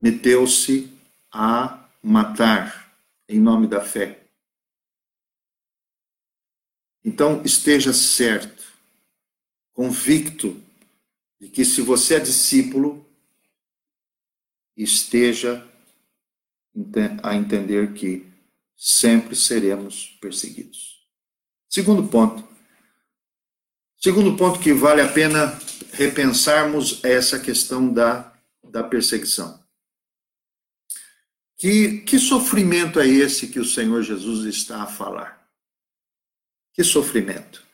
Meteu-se 0.00 0.88
a 1.32 1.90
matar 2.00 2.96
em 3.28 3.40
nome 3.40 3.66
da 3.66 3.80
fé. 3.80 4.24
Então, 7.04 7.42
esteja 7.44 7.92
certo 7.92 8.72
convicto 9.72 10.62
de 11.40 11.48
que 11.48 11.64
se 11.64 11.82
você 11.82 12.14
é 12.14 12.20
discípulo, 12.20 13.04
esteja 14.76 15.68
a 17.20 17.34
entender 17.34 17.94
que 17.94 18.24
sempre 18.76 19.34
seremos 19.34 20.16
perseguidos. 20.20 20.91
Segundo 21.72 22.06
ponto. 22.06 22.46
Segundo 23.96 24.36
ponto 24.36 24.60
que 24.60 24.74
vale 24.74 25.00
a 25.00 25.10
pena 25.10 25.58
repensarmos 25.94 27.02
é 27.02 27.14
essa 27.14 27.40
questão 27.40 27.90
da, 27.90 28.30
da 28.62 28.84
perseguição. 28.84 29.58
Que, 31.56 32.00
que 32.00 32.18
sofrimento 32.18 33.00
é 33.00 33.08
esse 33.08 33.46
que 33.46 33.58
o 33.58 33.64
Senhor 33.64 34.02
Jesus 34.02 34.44
está 34.44 34.82
a 34.82 34.86
falar? 34.86 35.48
Que 36.74 36.84
sofrimento? 36.84 37.64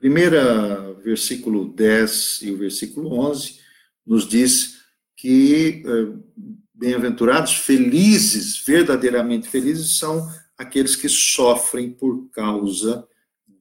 Primeira 0.00 0.94
versículo 0.94 1.72
10 1.72 2.42
e 2.42 2.50
o 2.50 2.58
versículo 2.58 3.20
11 3.20 3.60
nos 4.04 4.28
diz 4.28 4.80
que 5.16 5.84
eh, 5.86 6.52
bem-aventurados, 6.74 7.54
felizes, 7.54 8.58
verdadeiramente 8.64 9.48
felizes 9.48 9.96
são 9.96 10.28
aqueles 10.56 10.96
que 10.96 11.08
sofrem 11.08 11.92
por 11.92 12.28
causa 12.30 13.06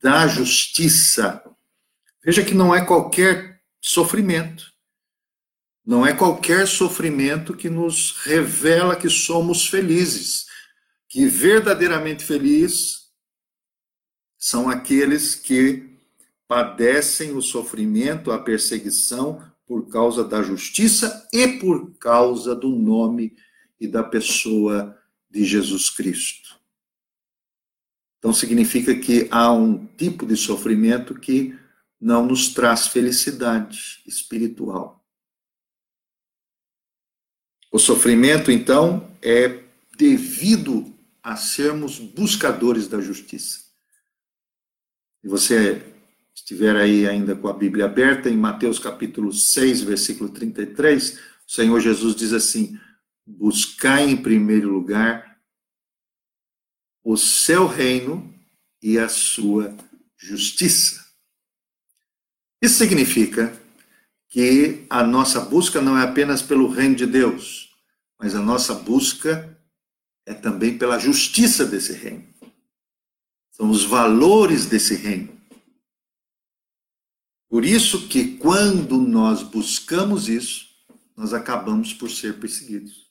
da 0.01 0.27
justiça. 0.27 1.43
Veja 2.23 2.43
que 2.43 2.53
não 2.53 2.75
é 2.75 2.83
qualquer 2.83 3.61
sofrimento. 3.81 4.71
Não 5.85 6.05
é 6.05 6.13
qualquer 6.13 6.67
sofrimento 6.67 7.55
que 7.55 7.69
nos 7.69 8.17
revela 8.23 8.95
que 8.95 9.09
somos 9.09 9.67
felizes. 9.67 10.45
Que 11.07 11.25
verdadeiramente 11.25 12.25
felizes 12.25 13.07
são 14.37 14.69
aqueles 14.69 15.35
que 15.35 15.97
padecem 16.47 17.35
o 17.35 17.41
sofrimento, 17.41 18.31
a 18.31 18.39
perseguição 18.39 19.41
por 19.65 19.89
causa 19.89 20.23
da 20.23 20.41
justiça 20.41 21.27
e 21.33 21.47
por 21.59 21.97
causa 21.97 22.55
do 22.55 22.69
nome 22.69 23.35
e 23.79 23.87
da 23.87 24.03
pessoa 24.03 24.97
de 25.29 25.43
Jesus 25.43 25.89
Cristo. 25.89 26.56
Então 28.27 28.33
significa 28.33 28.93
que 28.93 29.25
há 29.31 29.53
um 29.53 29.87
tipo 29.95 30.25
de 30.25 30.35
sofrimento 30.35 31.15
que 31.15 31.57
não 31.97 32.25
nos 32.25 32.49
traz 32.49 32.85
felicidade 32.85 34.01
espiritual. 34.05 35.01
O 37.71 37.79
sofrimento, 37.79 38.51
então, 38.51 39.09
é 39.21 39.63
devido 39.97 40.93
a 41.23 41.37
sermos 41.37 41.99
buscadores 41.99 42.89
da 42.89 42.99
justiça. 42.99 43.61
E 45.23 45.29
você 45.29 45.81
estiver 46.35 46.75
aí 46.75 47.07
ainda 47.07 47.33
com 47.33 47.47
a 47.47 47.53
Bíblia 47.53 47.85
aberta, 47.85 48.29
em 48.29 48.35
Mateus 48.35 48.77
capítulo 48.77 49.31
6, 49.31 49.83
versículo 49.83 50.29
33, 50.31 51.17
o 51.47 51.51
Senhor 51.53 51.79
Jesus 51.79 52.13
diz 52.13 52.33
assim: 52.33 52.77
Buscai 53.25 54.03
em 54.03 54.17
primeiro 54.17 54.69
lugar 54.69 55.36
o 57.09 57.15
seu 57.15 57.67
reino 57.67 58.37
e 58.83 58.99
a 58.99 59.07
sua 59.07 59.73
justiça. 60.17 61.07
Isso 62.61 62.75
significa 62.75 63.57
que 64.27 64.85
a 64.89 65.03
nossa 65.05 65.39
busca 65.39 65.79
não 65.79 65.97
é 65.97 66.03
apenas 66.03 66.41
pelo 66.41 66.67
reino 66.67 66.95
de 66.95 67.05
Deus, 67.05 67.73
mas 68.19 68.35
a 68.35 68.41
nossa 68.41 68.73
busca 68.73 69.57
é 70.25 70.33
também 70.33 70.77
pela 70.77 70.99
justiça 70.99 71.65
desse 71.65 71.93
reino. 71.93 72.27
São 73.51 73.69
os 73.69 73.85
valores 73.85 74.65
desse 74.65 74.93
reino. 74.93 75.33
Por 77.47 77.63
isso 77.63 78.09
que 78.09 78.35
quando 78.37 78.97
nós 78.97 79.43
buscamos 79.43 80.27
isso, 80.27 80.67
nós 81.15 81.33
acabamos 81.33 81.93
por 81.93 82.11
ser 82.11 82.37
perseguidos. 82.37 83.09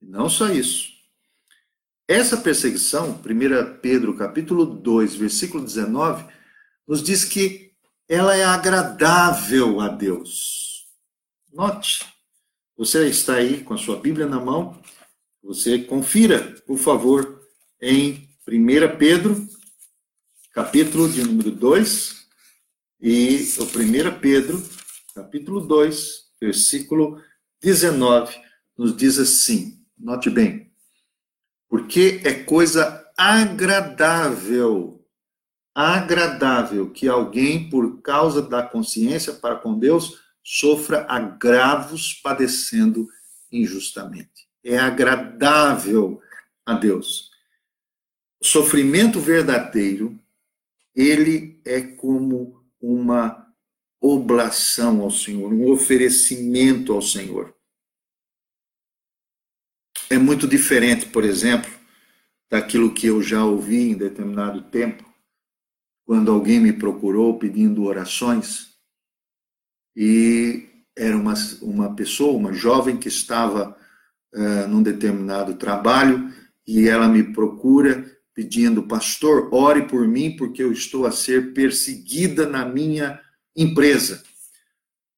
E 0.00 0.06
não 0.06 0.30
só 0.30 0.52
isso. 0.52 0.99
Essa 2.10 2.36
perseguição, 2.36 3.12
1 3.24 3.78
Pedro 3.80 4.16
capítulo 4.16 4.66
2, 4.66 5.14
versículo 5.14 5.62
19, 5.62 6.24
nos 6.84 7.04
diz 7.04 7.24
que 7.24 7.70
ela 8.08 8.34
é 8.34 8.42
agradável 8.42 9.80
a 9.80 9.86
Deus. 9.86 10.88
Note, 11.52 12.04
você 12.76 13.06
está 13.06 13.34
aí 13.34 13.62
com 13.62 13.74
a 13.74 13.78
sua 13.78 13.94
Bíblia 13.94 14.26
na 14.26 14.40
mão, 14.40 14.76
você 15.40 15.78
confira, 15.78 16.60
por 16.66 16.78
favor, 16.78 17.46
em 17.80 18.28
1 18.44 18.98
Pedro, 18.98 19.48
capítulo 20.52 21.08
de 21.08 21.22
número 21.22 21.52
2, 21.52 22.26
e 23.00 23.48
o 23.56 23.62
1 23.62 24.18
Pedro, 24.18 24.60
capítulo 25.14 25.60
2, 25.60 26.24
versículo 26.40 27.22
19, 27.62 28.36
nos 28.76 28.96
diz 28.96 29.16
assim: 29.16 29.80
note 29.96 30.28
bem, 30.28 30.69
porque 31.70 32.20
é 32.24 32.34
coisa 32.34 33.08
agradável, 33.16 35.06
agradável 35.72 36.90
que 36.90 37.06
alguém, 37.06 37.70
por 37.70 38.02
causa 38.02 38.42
da 38.42 38.60
consciência 38.60 39.32
para 39.34 39.54
com 39.54 39.78
Deus, 39.78 40.20
sofra 40.42 41.06
agravos 41.08 42.14
padecendo 42.14 43.08
injustamente. 43.52 44.48
É 44.64 44.76
agradável 44.78 46.20
a 46.66 46.74
Deus. 46.74 47.30
O 48.40 48.44
sofrimento 48.44 49.20
verdadeiro, 49.20 50.18
ele 50.94 51.60
é 51.64 51.80
como 51.80 52.64
uma 52.80 53.46
oblação 54.00 55.02
ao 55.02 55.10
Senhor, 55.10 55.52
um 55.52 55.70
oferecimento 55.70 56.92
ao 56.92 57.02
Senhor. 57.02 57.54
É 60.12 60.18
muito 60.18 60.48
diferente, 60.48 61.06
por 61.06 61.24
exemplo, 61.24 61.70
daquilo 62.50 62.92
que 62.92 63.06
eu 63.06 63.22
já 63.22 63.44
ouvi 63.44 63.90
em 63.90 63.94
determinado 63.96 64.62
tempo, 64.62 65.04
quando 66.04 66.32
alguém 66.32 66.58
me 66.58 66.72
procurou 66.72 67.38
pedindo 67.38 67.84
orações, 67.84 68.70
e 69.96 70.68
era 70.98 71.16
uma, 71.16 71.34
uma 71.62 71.94
pessoa, 71.94 72.36
uma 72.36 72.52
jovem 72.52 72.96
que 72.96 73.06
estava 73.06 73.76
uh, 74.34 74.68
num 74.68 74.82
determinado 74.82 75.54
trabalho, 75.54 76.34
e 76.66 76.88
ela 76.88 77.08
me 77.08 77.32
procura 77.32 78.04
pedindo, 78.34 78.82
pastor, 78.82 79.48
ore 79.54 79.86
por 79.86 80.08
mim 80.08 80.34
porque 80.36 80.60
eu 80.60 80.72
estou 80.72 81.06
a 81.06 81.12
ser 81.12 81.52
perseguida 81.54 82.48
na 82.48 82.64
minha 82.64 83.20
empresa. 83.56 84.24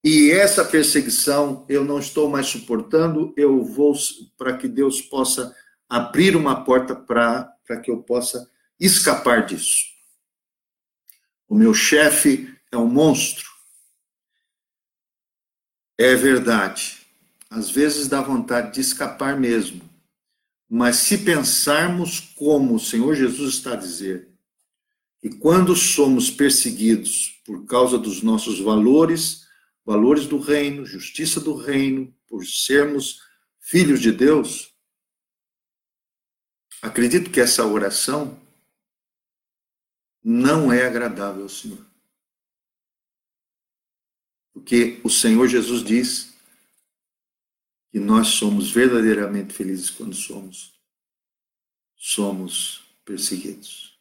E 0.05 0.33
essa 0.33 0.65
perseguição 0.65 1.65
eu 1.69 1.85
não 1.85 1.99
estou 1.99 2.29
mais 2.29 2.49
suportando, 2.49 3.33
eu 3.37 3.65
vou 3.65 3.95
para 4.37 4.57
que 4.57 4.67
Deus 4.67 5.01
possa 5.01 5.55
abrir 5.89 6.35
uma 6.35 6.65
porta 6.65 6.95
para 6.95 7.81
que 7.83 7.91
eu 7.91 8.03
possa 8.03 8.51
escapar 8.81 9.47
disso. 9.47 9.93
O 11.49 11.55
meu 11.55 11.73
chefe 11.73 12.53
é 12.73 12.77
um 12.77 12.89
monstro. 12.89 13.49
É 15.99 16.17
verdade. 16.17 17.07
Às 17.49 17.71
vezes 17.71 18.09
dá 18.09 18.21
vontade 18.21 18.75
de 18.75 18.81
escapar 18.81 19.39
mesmo. 19.39 19.89
Mas 20.69 20.97
se 20.97 21.19
pensarmos 21.19 22.19
como 22.35 22.75
o 22.75 22.81
Senhor 22.81 23.15
Jesus 23.15 23.55
está 23.55 23.75
a 23.75 23.77
dizer, 23.77 24.31
que 25.21 25.29
quando 25.29 25.77
somos 25.77 26.31
perseguidos 26.31 27.41
por 27.45 27.67
causa 27.67 27.99
dos 27.99 28.23
nossos 28.23 28.59
valores, 28.59 29.42
valores 29.85 30.27
do 30.27 30.39
reino, 30.39 30.87
justiça 30.87 31.41
do 31.41 31.55
reino, 31.55 32.15
por 32.27 32.45
sermos 32.47 33.21
filhos 33.61 34.01
de 34.01 34.13
Deus, 34.13 34.75
acredito 36.81 37.31
que 37.31 37.41
essa 37.41 37.65
oração 37.67 38.41
não 40.23 40.73
é 40.73 40.87
agradável 40.87 41.43
ao 41.43 41.49
Senhor. 41.49 41.85
Porque 44.53 45.01
o 45.03 45.11
Senhor 45.11 45.49
Jesus 45.49 45.83
diz 45.83 46.33
que 47.91 47.99
nós 47.99 48.29
somos 48.29 48.71
verdadeiramente 48.71 49.53
felizes 49.53 49.91
quando 49.91 50.15
somos 50.15 50.73
somos 51.95 52.83
perseguidos. 53.05 53.97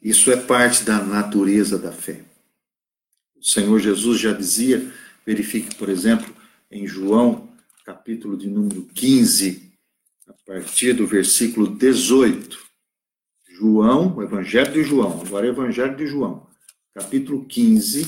Isso 0.00 0.30
é 0.30 0.36
parte 0.36 0.84
da 0.84 1.02
natureza 1.02 1.76
da 1.76 1.90
fé. 1.90 2.24
O 3.40 3.44
Senhor 3.44 3.78
Jesus 3.78 4.20
já 4.20 4.32
dizia, 4.32 4.92
verifique, 5.24 5.74
por 5.76 5.88
exemplo, 5.88 6.34
em 6.70 6.86
João, 6.86 7.48
capítulo 7.84 8.36
de 8.36 8.48
número 8.48 8.84
15, 8.86 9.72
a 10.26 10.32
partir 10.44 10.92
do 10.92 11.06
versículo 11.06 11.68
18. 11.76 12.58
João, 13.48 14.16
o 14.16 14.22
Evangelho 14.22 14.72
de 14.72 14.82
João, 14.82 15.20
agora 15.20 15.46
é 15.46 15.50
o 15.50 15.52
Evangelho 15.52 15.96
de 15.96 16.06
João, 16.06 16.48
capítulo 16.92 17.44
15, 17.44 18.06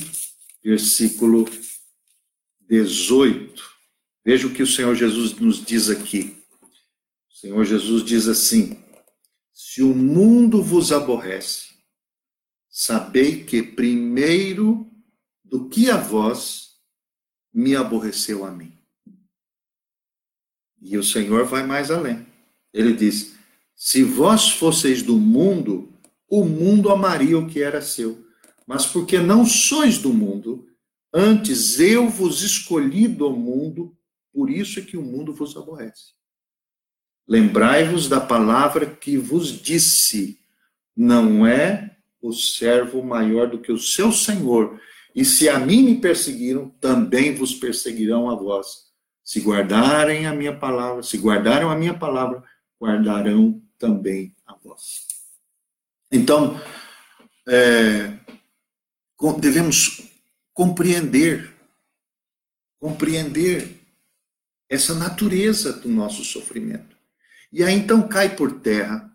versículo 0.63 1.49
18. 2.67 3.63
Veja 4.23 4.47
o 4.47 4.53
que 4.53 4.63
o 4.63 4.67
Senhor 4.67 4.95
Jesus 4.95 5.33
nos 5.35 5.63
diz 5.63 5.89
aqui. 5.89 6.37
O 7.29 7.33
Senhor 7.33 7.65
Jesus 7.65 8.03
diz 8.03 8.27
assim: 8.27 8.77
Se 9.51 9.81
o 9.81 9.95
mundo 9.95 10.61
vos 10.61 10.91
aborrece, 10.91 11.69
sabei 12.69 13.43
que 13.43 13.63
primeiro 13.63 14.90
do 15.51 15.67
que 15.67 15.89
a 15.89 15.97
vós 15.97 16.77
me 17.53 17.75
aborreceu 17.75 18.45
a 18.45 18.51
mim. 18.51 18.79
E 20.81 20.97
o 20.97 21.03
Senhor 21.03 21.45
vai 21.45 21.67
mais 21.67 21.91
além. 21.91 22.25
Ele 22.73 22.93
diz: 22.93 23.35
Se 23.75 24.01
vós 24.01 24.49
fosseis 24.49 25.03
do 25.03 25.17
mundo, 25.17 25.93
o 26.27 26.45
mundo 26.45 26.89
amaria 26.89 27.37
o 27.37 27.47
que 27.47 27.61
era 27.61 27.81
seu. 27.81 28.25
Mas 28.65 28.85
porque 28.85 29.19
não 29.19 29.45
sois 29.45 29.97
do 29.97 30.13
mundo, 30.13 30.69
antes 31.13 31.77
eu 31.79 32.09
vos 32.09 32.41
escolhi 32.41 33.05
do 33.07 33.29
mundo, 33.31 33.95
por 34.31 34.49
isso 34.49 34.79
é 34.79 34.81
que 34.81 34.95
o 34.95 35.01
mundo 35.01 35.33
vos 35.33 35.57
aborrece. 35.57 36.13
Lembrai-vos 37.27 38.07
da 38.07 38.21
palavra 38.21 38.85
que 38.85 39.17
vos 39.17 39.61
disse: 39.61 40.39
não 40.95 41.45
é 41.45 41.97
o 42.21 42.31
servo 42.31 43.03
maior 43.03 43.49
do 43.49 43.59
que 43.59 43.71
o 43.71 43.77
seu 43.77 44.11
senhor. 44.13 44.79
E 45.13 45.25
se 45.25 45.49
a 45.49 45.59
mim 45.59 45.83
me 45.83 45.95
perseguiram, 45.99 46.69
também 46.79 47.35
vos 47.35 47.53
perseguirão 47.53 48.29
a 48.29 48.35
vós. 48.35 48.91
Se 49.23 49.39
guardarem 49.39 50.25
a 50.25 50.33
minha 50.33 50.57
palavra, 50.57 51.03
se 51.03 51.17
guardaram 51.17 51.69
a 51.69 51.75
minha 51.75 51.97
palavra, 51.97 52.43
guardarão 52.79 53.61
também 53.77 54.35
a 54.45 54.55
vós. 54.55 55.07
Então, 56.11 56.59
é, 57.47 58.17
devemos 59.39 60.09
compreender, 60.53 61.53
compreender 62.79 63.79
essa 64.69 64.93
natureza 64.93 65.73
do 65.73 65.89
nosso 65.89 66.23
sofrimento. 66.23 66.95
E 67.51 67.63
aí 67.63 67.73
então 67.73 68.07
cai 68.07 68.35
por 68.35 68.61
terra 68.61 69.11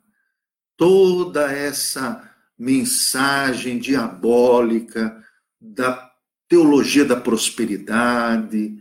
toda 0.77 1.51
essa 1.51 2.31
mensagem 2.59 3.79
diabólica 3.79 5.26
da 5.61 6.13
teologia 6.49 7.05
da 7.05 7.17
prosperidade, 7.17 8.77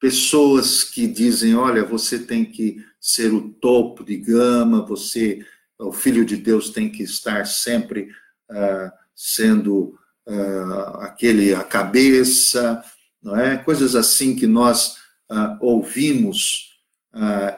pessoas 0.00 0.84
que 0.84 1.06
dizem, 1.06 1.54
olha, 1.54 1.84
você 1.84 2.18
tem 2.18 2.44
que 2.44 2.84
ser 3.00 3.32
o 3.32 3.50
topo 3.54 4.04
de 4.04 4.16
gama, 4.16 4.84
você, 4.84 5.44
o 5.78 5.92
filho 5.92 6.24
de 6.24 6.36
Deus 6.36 6.70
tem 6.70 6.90
que 6.90 7.02
estar 7.02 7.46
sempre 7.46 8.10
uh, 8.50 8.90
sendo 9.14 9.98
uh, 10.26 10.98
aquele 11.00 11.54
a 11.54 11.64
cabeça, 11.64 12.82
não 13.22 13.36
é? 13.36 13.56
Coisas 13.56 13.94
assim 13.96 14.36
que 14.36 14.46
nós 14.46 14.96
uh, 15.30 15.56
ouvimos 15.60 16.68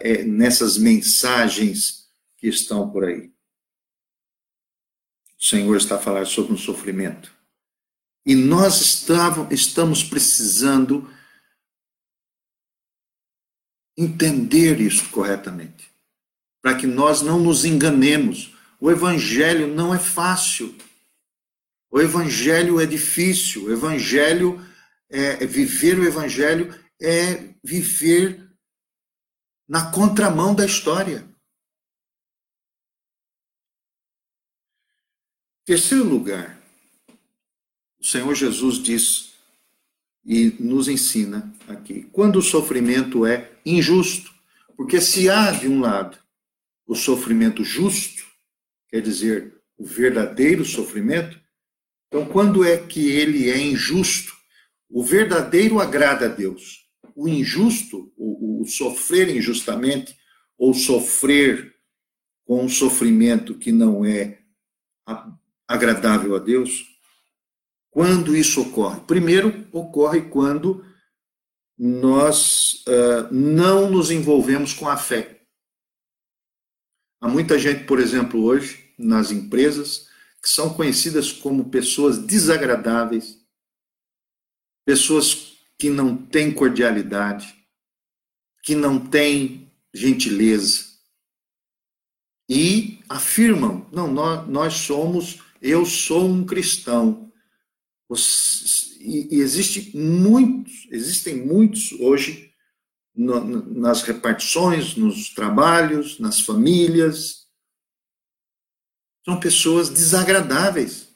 é, 0.00 0.24
nessas 0.24 0.78
mensagens 0.78 2.08
que 2.38 2.48
estão 2.48 2.88
por 2.90 3.04
aí. 3.04 3.30
O 5.38 5.44
Senhor 5.44 5.76
está 5.76 5.96
a 5.96 6.00
falar 6.00 6.24
sobre 6.26 6.54
o 6.54 6.58
sofrimento. 6.58 7.34
E 8.24 8.34
nós 8.34 9.06
estamos 9.50 10.04
precisando 10.04 11.10
entender 13.96 14.80
isso 14.80 15.08
corretamente, 15.10 15.90
para 16.62 16.76
que 16.76 16.86
nós 16.86 17.22
não 17.22 17.38
nos 17.38 17.64
enganemos. 17.64 18.54
O 18.78 18.90
evangelho 18.90 19.66
não 19.66 19.94
é 19.94 19.98
fácil. 19.98 20.76
O 21.90 22.00
evangelho 22.00 22.80
é 22.80 22.86
difícil. 22.86 23.64
O 23.64 23.72
evangelho 23.72 24.60
é, 25.10 25.42
é 25.42 25.46
viver 25.46 25.98
o 25.98 26.04
evangelho 26.04 26.72
é 27.00 27.54
viver 27.64 28.48
na 29.68 29.90
contramão 29.90 30.54
da 30.54 30.64
história. 30.64 31.28
Terceiro 35.64 36.04
lugar, 36.04 36.59
o 38.00 38.04
Senhor 38.04 38.34
Jesus 38.34 38.82
diz 38.82 39.30
e 40.24 40.54
nos 40.58 40.88
ensina 40.88 41.52
aqui, 41.68 42.08
quando 42.12 42.36
o 42.36 42.42
sofrimento 42.42 43.26
é 43.26 43.52
injusto, 43.64 44.30
porque 44.76 45.00
se 45.00 45.28
há 45.28 45.50
de 45.50 45.68
um 45.68 45.80
lado 45.80 46.18
o 46.86 46.94
sofrimento 46.94 47.62
justo, 47.62 48.24
quer 48.88 49.00
dizer, 49.00 49.54
o 49.78 49.84
verdadeiro 49.84 50.64
sofrimento, 50.64 51.40
então 52.08 52.26
quando 52.26 52.64
é 52.64 52.76
que 52.76 53.08
ele 53.10 53.48
é 53.48 53.58
injusto? 53.58 54.34
O 54.88 55.04
verdadeiro 55.04 55.78
agrada 55.78 56.26
a 56.26 56.28
Deus. 56.28 56.86
O 57.14 57.28
injusto, 57.28 58.12
o, 58.16 58.62
o 58.62 58.66
sofrer 58.66 59.34
injustamente, 59.34 60.16
ou 60.58 60.74
sofrer 60.74 61.74
com 62.44 62.64
um 62.64 62.68
sofrimento 62.68 63.54
que 63.54 63.70
não 63.70 64.04
é 64.04 64.40
agradável 65.68 66.34
a 66.34 66.40
Deus, 66.40 66.89
quando 67.90 68.36
isso 68.36 68.62
ocorre? 68.62 69.00
Primeiro, 69.00 69.66
ocorre 69.72 70.22
quando 70.22 70.84
nós 71.78 72.84
uh, 72.86 73.32
não 73.32 73.90
nos 73.90 74.10
envolvemos 74.10 74.72
com 74.72 74.88
a 74.88 74.96
fé. 74.96 75.40
Há 77.20 77.28
muita 77.28 77.58
gente, 77.58 77.84
por 77.84 77.98
exemplo, 77.98 78.42
hoje, 78.42 78.94
nas 78.98 79.30
empresas, 79.30 80.08
que 80.42 80.48
são 80.48 80.72
conhecidas 80.72 81.32
como 81.32 81.70
pessoas 81.70 82.18
desagradáveis, 82.18 83.38
pessoas 84.86 85.58
que 85.78 85.90
não 85.90 86.16
têm 86.16 86.52
cordialidade, 86.52 87.54
que 88.62 88.74
não 88.74 88.98
têm 88.98 89.70
gentileza, 89.92 90.90
e 92.48 93.00
afirmam: 93.08 93.88
não, 93.92 94.12
nós, 94.12 94.48
nós 94.48 94.74
somos, 94.74 95.38
eu 95.62 95.86
sou 95.86 96.26
um 96.26 96.44
cristão, 96.44 97.29
e, 99.00 99.40
existe 99.40 99.96
muitos, 99.96 100.88
existem 100.90 101.36
muitos 101.36 101.92
hoje 101.92 102.50
nas 103.14 104.02
repartições, 104.02 104.96
nos 104.96 105.30
trabalhos, 105.34 106.18
nas 106.18 106.40
famílias. 106.40 107.46
São 109.24 109.38
pessoas 109.38 109.88
desagradáveis. 109.88 111.08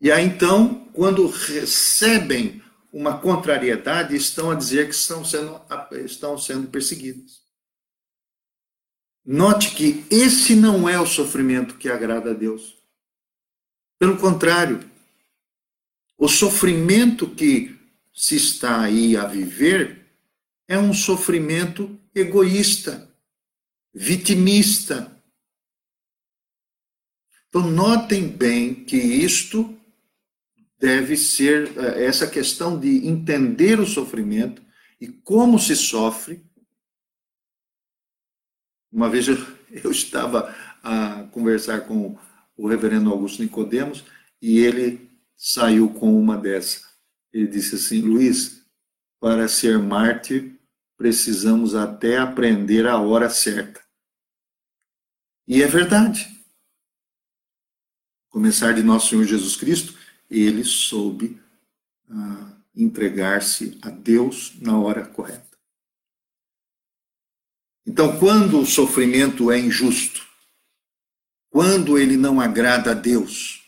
E 0.00 0.10
aí 0.10 0.24
então, 0.24 0.86
quando 0.92 1.26
recebem 1.26 2.62
uma 2.92 3.18
contrariedade 3.20 4.16
estão 4.16 4.50
a 4.50 4.54
dizer 4.54 4.88
que 4.88 4.94
estão 4.94 5.24
sendo, 5.24 5.60
estão 6.04 6.36
sendo 6.36 6.68
perseguidos. 6.68 7.40
Note 9.24 9.74
que 9.74 10.04
esse 10.10 10.56
não 10.56 10.88
é 10.88 10.98
o 10.98 11.06
sofrimento 11.06 11.76
que 11.76 11.88
agrada 11.88 12.30
a 12.30 12.34
Deus. 12.34 12.76
Pelo 13.98 14.18
contrário, 14.18 14.89
o 16.20 16.28
sofrimento 16.28 17.34
que 17.34 17.80
se 18.12 18.36
está 18.36 18.82
aí 18.82 19.16
a 19.16 19.26
viver 19.26 20.06
é 20.68 20.78
um 20.78 20.92
sofrimento 20.92 21.98
egoísta, 22.14 23.10
vitimista. 23.94 25.18
Então, 27.48 27.70
notem 27.70 28.28
bem 28.28 28.84
que 28.84 28.98
isto 28.98 29.74
deve 30.78 31.16
ser 31.16 31.72
eh, 31.78 32.04
essa 32.04 32.28
questão 32.28 32.78
de 32.78 33.08
entender 33.08 33.80
o 33.80 33.86
sofrimento 33.86 34.62
e 35.00 35.08
como 35.08 35.58
se 35.58 35.74
sofre. 35.74 36.44
Uma 38.92 39.08
vez 39.08 39.26
eu, 39.26 39.36
eu 39.82 39.90
estava 39.90 40.54
a 40.82 41.24
conversar 41.32 41.86
com 41.86 42.18
o 42.58 42.68
reverendo 42.68 43.10
Augusto 43.10 43.42
Nicodemos 43.42 44.04
e 44.40 44.58
ele 44.58 45.09
saiu 45.40 45.88
com 45.94 46.20
uma 46.20 46.36
dessa. 46.36 46.86
Ele 47.32 47.46
disse 47.46 47.76
assim: 47.76 48.02
Luiz, 48.02 48.62
para 49.18 49.48
ser 49.48 49.78
mártir, 49.78 50.60
precisamos 50.98 51.74
até 51.74 52.18
aprender 52.18 52.86
a 52.86 52.98
hora 52.98 53.30
certa. 53.30 53.82
E 55.48 55.62
é 55.62 55.66
verdade. 55.66 56.28
Começar 58.28 58.72
de 58.72 58.82
nosso 58.82 59.08
Senhor 59.08 59.24
Jesus 59.24 59.56
Cristo, 59.56 59.98
ele 60.28 60.62
soube 60.62 61.40
ah, 62.08 62.52
entregar-se 62.76 63.78
a 63.82 63.90
Deus 63.90 64.54
na 64.60 64.78
hora 64.78 65.06
correta. 65.06 65.58
Então, 67.84 68.18
quando 68.20 68.60
o 68.60 68.66
sofrimento 68.66 69.50
é 69.50 69.58
injusto, 69.58 70.24
quando 71.48 71.98
ele 71.98 72.16
não 72.16 72.40
agrada 72.40 72.92
a 72.92 72.94
Deus, 72.94 73.59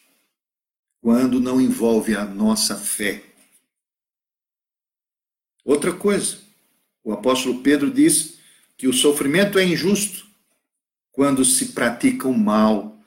quando 1.03 1.41
não 1.41 1.61
envolve 1.61 2.15
a 2.15 2.25
nossa 2.25 2.77
fé. 2.77 3.25
Outra 5.65 5.93
coisa, 5.93 6.38
o 7.03 7.12
apóstolo 7.12 7.61
Pedro 7.61 7.91
diz 7.91 8.38
que 8.79 8.87
o 8.87 8.93
sofrimento 8.93 9.59
é 9.59 9.65
injusto 9.65 10.25
quando 11.11 11.45
se 11.45 11.73
pratica 11.73 12.29
o 12.29 12.38
mal 12.38 13.05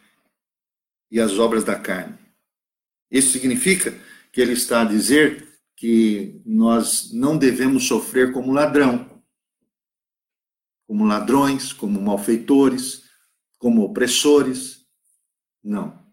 e 1.09 1.21
as 1.21 1.39
obras 1.39 1.63
da 1.63 1.79
carne. 1.79 2.19
Isso 3.09 3.31
significa 3.31 3.97
que 4.31 4.41
ele 4.41 4.53
está 4.53 4.81
a 4.81 4.85
dizer 4.85 5.47
que 5.77 6.41
nós 6.45 7.13
não 7.13 7.37
devemos 7.37 7.87
sofrer 7.87 8.33
como 8.33 8.51
ladrão, 8.51 9.23
como 10.85 11.05
ladrões, 11.05 11.71
como 11.71 12.01
malfeitores, 12.01 13.03
como 13.57 13.83
opressores. 13.83 14.85
Não. 15.63 16.04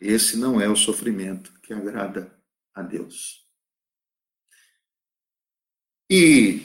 Esse 0.00 0.36
não 0.36 0.60
é 0.60 0.68
o 0.68 0.76
sofrimento 0.76 1.52
que 1.60 1.72
agrada 1.72 2.32
a 2.74 2.82
Deus. 2.82 3.46
E 6.10 6.62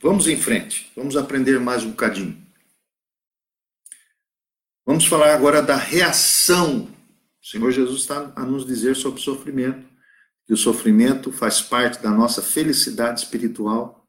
vamos 0.00 0.26
em 0.26 0.36
frente, 0.36 0.90
vamos 0.96 1.16
aprender 1.16 1.60
mais 1.60 1.84
um 1.84 1.90
bocadinho. 1.90 2.40
Vamos 4.84 5.04
falar 5.04 5.34
agora 5.34 5.62
da 5.62 5.76
reação. 5.76 6.92
O 7.40 7.46
Senhor 7.46 7.70
Jesus 7.70 8.00
está 8.00 8.32
a 8.34 8.44
nos 8.44 8.66
dizer 8.66 8.96
sobre 8.96 9.20
o 9.20 9.22
sofrimento, 9.22 9.86
que 10.46 10.52
o 10.52 10.56
sofrimento 10.56 11.30
faz 11.30 11.60
parte 11.60 12.02
da 12.02 12.10
nossa 12.10 12.42
felicidade 12.42 13.20
espiritual. 13.20 14.08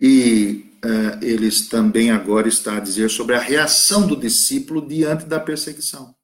E 0.00 0.74
uh, 0.84 1.22
eles 1.24 1.68
também 1.68 2.10
agora 2.10 2.48
está 2.48 2.78
a 2.78 2.80
dizer 2.80 3.10
sobre 3.10 3.36
a 3.36 3.38
reação 3.38 4.06
do 4.06 4.16
discípulo 4.16 4.84
diante 4.84 5.26
da 5.26 5.38
perseguição. 5.38 6.18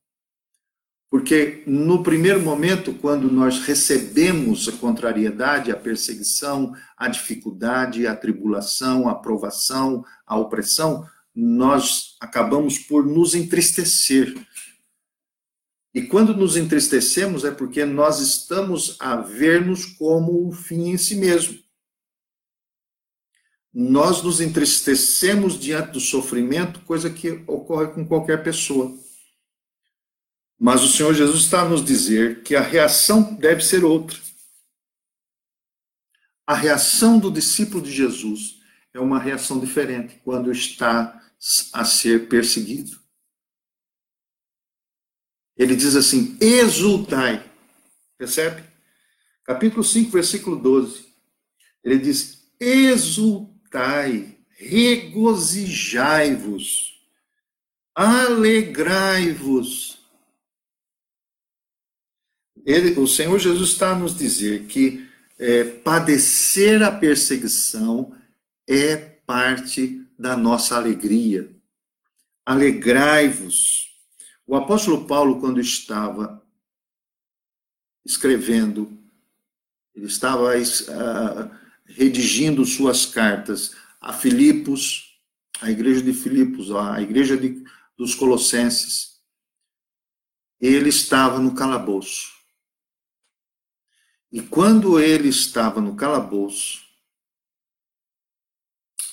Porque 1.16 1.62
no 1.66 2.02
primeiro 2.02 2.42
momento, 2.42 2.92
quando 2.92 3.32
nós 3.32 3.60
recebemos 3.60 4.68
a 4.68 4.72
contrariedade, 4.72 5.72
a 5.72 5.76
perseguição, 5.76 6.76
a 6.94 7.08
dificuldade, 7.08 8.06
a 8.06 8.14
tribulação, 8.14 9.08
a 9.08 9.14
provação, 9.14 10.04
a 10.26 10.36
opressão, 10.36 11.08
nós 11.34 12.16
acabamos 12.20 12.78
por 12.78 13.06
nos 13.06 13.34
entristecer. 13.34 14.34
E 15.94 16.02
quando 16.02 16.36
nos 16.36 16.54
entristecemos 16.54 17.46
é 17.46 17.50
porque 17.50 17.86
nós 17.86 18.20
estamos 18.20 18.98
a 19.00 19.16
ver-nos 19.16 19.86
como 19.86 20.46
um 20.46 20.52
fim 20.52 20.90
em 20.90 20.98
si 20.98 21.16
mesmo 21.16 21.58
nós 23.78 24.22
nos 24.22 24.40
entristecemos 24.40 25.60
diante 25.60 25.92
do 25.92 26.00
sofrimento, 26.00 26.80
coisa 26.80 27.10
que 27.10 27.42
ocorre 27.46 27.88
com 27.88 28.06
qualquer 28.06 28.42
pessoa. 28.42 29.05
Mas 30.58 30.82
o 30.82 30.88
Senhor 30.88 31.14
Jesus 31.14 31.44
está 31.44 31.62
a 31.62 31.68
nos 31.68 31.84
dizer 31.84 32.42
que 32.42 32.56
a 32.56 32.62
reação 32.62 33.34
deve 33.34 33.62
ser 33.62 33.84
outra. 33.84 34.18
A 36.46 36.54
reação 36.54 37.18
do 37.18 37.30
discípulo 37.30 37.82
de 37.82 37.92
Jesus 37.92 38.58
é 38.94 39.00
uma 39.00 39.18
reação 39.18 39.60
diferente 39.60 40.18
quando 40.24 40.50
está 40.50 41.22
a 41.72 41.84
ser 41.84 42.28
perseguido. 42.28 42.98
Ele 45.56 45.74
diz 45.74 45.96
assim: 45.96 46.36
exultai. 46.40 47.50
Percebe? 48.18 48.62
Capítulo 49.44 49.84
5, 49.84 50.10
versículo 50.10 50.56
12. 50.56 51.06
Ele 51.84 51.98
diz: 51.98 52.50
exultai, 52.58 54.38
regozijai-vos, 54.50 56.98
alegrai-vos. 57.94 60.05
O 62.98 63.06
Senhor 63.06 63.38
Jesus 63.38 63.70
está 63.70 63.92
a 63.92 63.98
nos 63.98 64.16
dizer 64.16 64.64
que 64.64 65.08
é, 65.38 65.64
padecer 65.64 66.82
a 66.82 66.90
perseguição 66.90 68.16
é 68.66 68.96
parte 68.96 70.04
da 70.18 70.36
nossa 70.36 70.76
alegria. 70.76 71.54
Alegrai-vos. 72.44 73.86
O 74.46 74.56
apóstolo 74.56 75.06
Paulo, 75.06 75.40
quando 75.40 75.60
estava 75.60 76.42
escrevendo, 78.04 78.96
ele 79.94 80.06
estava 80.06 80.56
uh, 80.56 81.50
redigindo 81.84 82.64
suas 82.64 83.06
cartas 83.06 83.74
a 84.00 84.12
Filipos, 84.12 85.18
a 85.60 85.70
igreja 85.70 86.02
de 86.02 86.12
Filipos, 86.12 86.70
a 86.70 87.00
igreja 87.00 87.36
de, 87.36 87.64
dos 87.96 88.14
Colossenses, 88.14 89.20
ele 90.60 90.88
estava 90.88 91.40
no 91.40 91.54
calabouço. 91.54 92.35
E 94.32 94.42
quando 94.42 94.98
ele 94.98 95.28
estava 95.28 95.80
no 95.80 95.94
calabouço, 95.94 96.84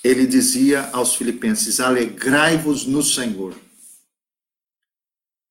ele 0.02 0.26
dizia 0.26 0.90
aos 0.90 1.14
filipenses: 1.14 1.80
Alegrai-vos 1.80 2.84
no 2.84 3.02
Senhor. 3.02 3.58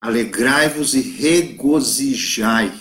Alegrai-vos 0.01 0.93
e 0.93 1.01
regozijai. 1.01 2.71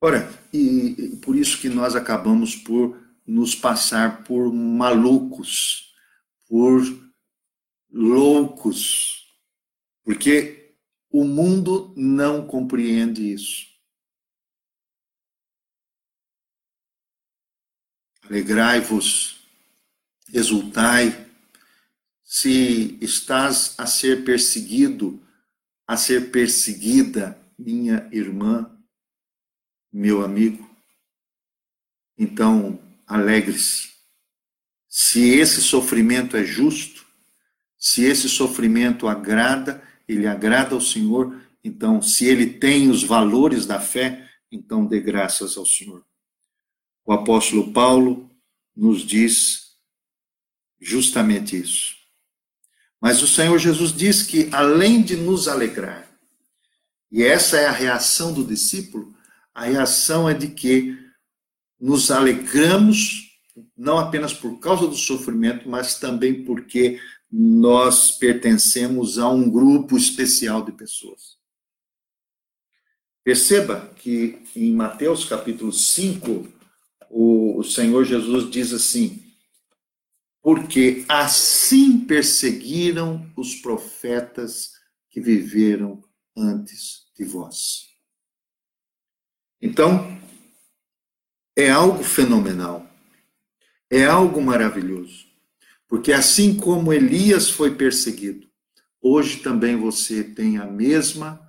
Ora, 0.00 0.32
e 0.52 1.16
por 1.22 1.36
isso 1.36 1.60
que 1.60 1.68
nós 1.68 1.94
acabamos 1.94 2.56
por 2.56 3.00
nos 3.26 3.54
passar 3.54 4.24
por 4.24 4.52
malucos, 4.52 5.92
por 6.48 6.82
loucos, 7.90 9.26
porque 10.02 10.74
o 11.10 11.24
mundo 11.24 11.92
não 11.96 12.46
compreende 12.46 13.32
isso. 13.32 13.71
Alegrai-vos, 18.28 19.40
exultai, 20.32 21.26
se 22.22 22.96
estás 23.00 23.74
a 23.76 23.86
ser 23.86 24.24
perseguido, 24.24 25.22
a 25.86 25.96
ser 25.96 26.30
perseguida, 26.30 27.38
minha 27.58 28.08
irmã, 28.10 28.70
meu 29.92 30.24
amigo. 30.24 30.68
Então, 32.16 32.80
alegre-se. 33.06 33.90
Se 34.88 35.28
esse 35.30 35.60
sofrimento 35.60 36.36
é 36.36 36.44
justo, 36.44 37.04
se 37.76 38.04
esse 38.04 38.28
sofrimento 38.28 39.08
agrada, 39.08 39.82
ele 40.08 40.26
agrada 40.26 40.74
ao 40.74 40.80
Senhor, 40.80 41.38
então, 41.64 42.00
se 42.00 42.26
ele 42.26 42.46
tem 42.46 42.90
os 42.90 43.04
valores 43.04 43.66
da 43.66 43.80
fé, 43.80 44.28
então 44.50 44.86
dê 44.86 45.00
graças 45.00 45.56
ao 45.56 45.66
Senhor. 45.66 46.04
O 47.04 47.12
apóstolo 47.12 47.72
Paulo 47.72 48.30
nos 48.74 49.02
diz 49.02 49.76
justamente 50.80 51.56
isso. 51.56 51.94
Mas 53.00 53.22
o 53.22 53.26
Senhor 53.26 53.58
Jesus 53.58 53.92
diz 53.92 54.22
que, 54.22 54.48
além 54.52 55.02
de 55.02 55.16
nos 55.16 55.48
alegrar, 55.48 56.08
e 57.10 57.22
essa 57.22 57.58
é 57.58 57.66
a 57.66 57.72
reação 57.72 58.32
do 58.32 58.44
discípulo, 58.44 59.14
a 59.54 59.64
reação 59.64 60.28
é 60.28 60.34
de 60.34 60.48
que 60.48 60.98
nos 61.78 62.10
alegramos 62.10 63.32
não 63.76 63.98
apenas 63.98 64.32
por 64.32 64.58
causa 64.60 64.86
do 64.86 64.94
sofrimento, 64.94 65.68
mas 65.68 65.98
também 65.98 66.44
porque 66.44 67.00
nós 67.30 68.12
pertencemos 68.12 69.18
a 69.18 69.28
um 69.28 69.50
grupo 69.50 69.96
especial 69.96 70.64
de 70.64 70.72
pessoas. 70.72 71.38
Perceba 73.24 73.92
que 73.96 74.42
em 74.54 74.72
Mateus 74.72 75.24
capítulo 75.24 75.72
5, 75.72 76.48
o, 77.12 77.62
Senhor 77.62 78.04
Jesus 78.04 78.50
diz 78.50 78.72
assim: 78.72 79.22
Porque 80.40 81.04
assim 81.06 82.00
perseguiram 82.00 83.30
os 83.36 83.54
profetas 83.56 84.72
que 85.10 85.20
viveram 85.20 86.02
antes 86.34 87.06
de 87.14 87.24
vós. 87.24 87.90
Então, 89.60 90.18
é 91.54 91.70
algo 91.70 92.02
fenomenal, 92.02 92.90
é 93.90 94.06
algo 94.06 94.40
maravilhoso, 94.40 95.26
porque 95.86 96.12
assim 96.12 96.56
como 96.56 96.92
Elias 96.92 97.50
foi 97.50 97.74
perseguido, 97.74 98.50
hoje 99.02 99.40
também 99.40 99.76
você 99.76 100.24
tem 100.24 100.56
a 100.56 100.64
mesma 100.64 101.40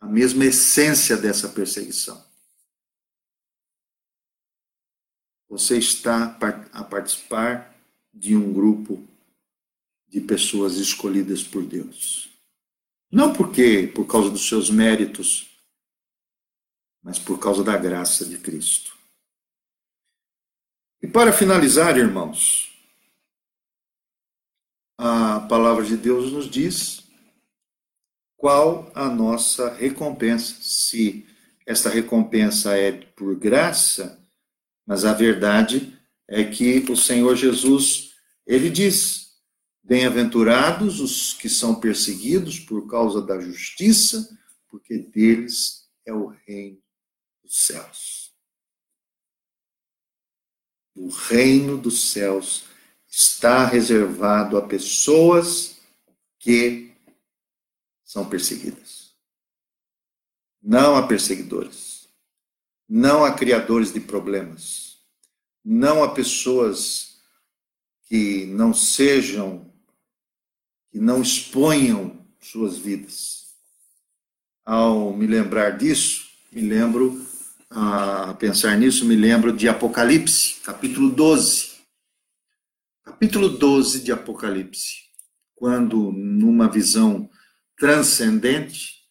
a 0.00 0.06
mesma 0.06 0.44
essência 0.44 1.16
dessa 1.16 1.48
perseguição. 1.48 2.27
Você 5.48 5.78
está 5.78 6.36
a 6.72 6.84
participar 6.84 7.74
de 8.12 8.36
um 8.36 8.52
grupo 8.52 9.06
de 10.06 10.20
pessoas 10.20 10.76
escolhidas 10.76 11.42
por 11.42 11.64
Deus. 11.64 12.30
Não 13.10 13.32
porque 13.32 13.90
por 13.94 14.06
causa 14.06 14.30
dos 14.30 14.46
seus 14.46 14.70
méritos, 14.70 15.58
mas 17.02 17.18
por 17.18 17.38
causa 17.38 17.64
da 17.64 17.76
graça 17.76 18.24
de 18.26 18.38
Cristo. 18.38 18.96
E 21.00 21.06
para 21.06 21.32
finalizar, 21.32 21.96
irmãos, 21.96 22.70
a 24.98 25.40
palavra 25.40 25.84
de 25.84 25.96
Deus 25.96 26.32
nos 26.32 26.50
diz 26.50 27.04
qual 28.36 28.90
a 28.94 29.08
nossa 29.08 29.74
recompensa. 29.74 30.56
Se 30.60 31.26
esta 31.64 31.88
recompensa 31.88 32.76
é 32.76 32.92
por 32.92 33.36
graça, 33.36 34.17
mas 34.88 35.04
a 35.04 35.12
verdade 35.12 35.94
é 36.26 36.42
que 36.42 36.78
o 36.90 36.96
Senhor 36.96 37.36
Jesus, 37.36 38.14
ele 38.46 38.70
diz: 38.70 39.34
Bem-aventurados 39.84 40.98
os 40.98 41.34
que 41.34 41.46
são 41.46 41.78
perseguidos 41.78 42.58
por 42.58 42.88
causa 42.88 43.20
da 43.20 43.38
justiça, 43.38 44.34
porque 44.66 44.96
deles 44.96 45.86
é 46.06 46.12
o 46.14 46.28
reino 46.28 46.82
dos 47.44 47.66
céus. 47.66 48.32
O 50.94 51.10
reino 51.10 51.76
dos 51.76 52.10
céus 52.10 52.64
está 53.06 53.66
reservado 53.66 54.56
a 54.56 54.66
pessoas 54.66 55.76
que 56.38 56.94
são 58.02 58.26
perseguidas. 58.26 59.14
Não 60.62 60.96
a 60.96 61.06
perseguidores. 61.06 61.97
Não 62.88 63.24
a 63.24 63.32
criadores 63.32 63.92
de 63.92 64.00
problemas. 64.00 64.96
Não 65.64 66.02
a 66.02 66.08
pessoas 66.08 67.18
que 68.08 68.46
não 68.46 68.72
sejam, 68.72 69.70
que 70.90 70.98
não 70.98 71.20
exponham 71.20 72.26
suas 72.40 72.78
vidas. 72.78 73.48
Ao 74.64 75.14
me 75.14 75.26
lembrar 75.26 75.76
disso, 75.76 76.26
me 76.50 76.62
lembro 76.62 77.26
a 77.70 78.32
pensar 78.34 78.76
nisso, 78.78 79.04
me 79.04 79.14
lembro 79.14 79.52
de 79.52 79.68
Apocalipse, 79.68 80.60
capítulo 80.62 81.10
12. 81.10 81.76
Capítulo 83.04 83.50
12 83.50 84.02
de 84.04 84.12
Apocalipse, 84.12 85.02
quando, 85.54 86.12
numa 86.12 86.68
visão 86.68 87.28
transcendente, 87.76 89.06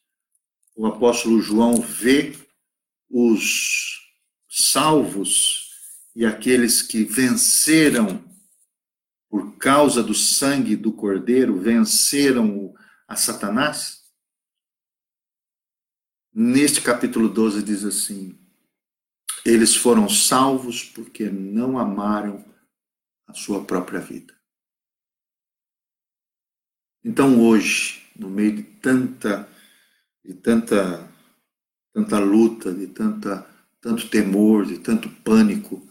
o 0.75 0.86
apóstolo 0.86 1.41
João 1.41 1.82
vê 1.82 2.36
os 3.10 4.01
salvos 4.49 5.70
e 6.16 6.26
aqueles 6.26 6.82
que 6.82 7.03
venceram 7.03 8.24
por 9.30 9.58
causa 9.58 10.01
do 10.01 10.14
sangue 10.14 10.76
do 10.76 10.91
Cordeiro, 10.91 11.60
venceram 11.60 12.74
a 13.08 13.16
Satanás. 13.16 14.03
Neste 16.34 16.82
capítulo 16.82 17.28
12 17.30 17.64
diz 17.64 17.84
assim: 17.84 18.38
eles 19.47 19.76
foram 19.76 20.10
salvos 20.10 20.84
porque 20.84 21.30
não 21.30 21.80
amaram 21.80 22.43
a 23.26 23.34
sua 23.34 23.64
própria 23.64 24.01
vida. 24.01 24.38
Então 27.01 27.41
hoje, 27.41 28.05
no 28.14 28.30
meio 28.30 28.58
de 28.58 28.64
tanta 28.64 29.49
de 30.24 30.34
tanta 30.34 31.10
tanta 31.97 32.19
luta, 32.19 32.71
de 32.71 32.85
tanta 32.85 33.49
tanto 33.81 34.07
temor, 34.07 34.65
de 34.67 34.77
tanto 34.77 35.09
pânico, 35.09 35.81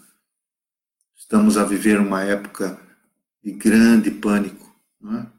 estamos 1.16 1.56
a 1.56 1.64
viver 1.64 1.98
uma 1.98 2.22
época 2.22 2.80
de 3.42 3.50
grande 3.50 4.10
pânico, 4.10 4.72
não 5.00 5.18
é? 5.18 5.32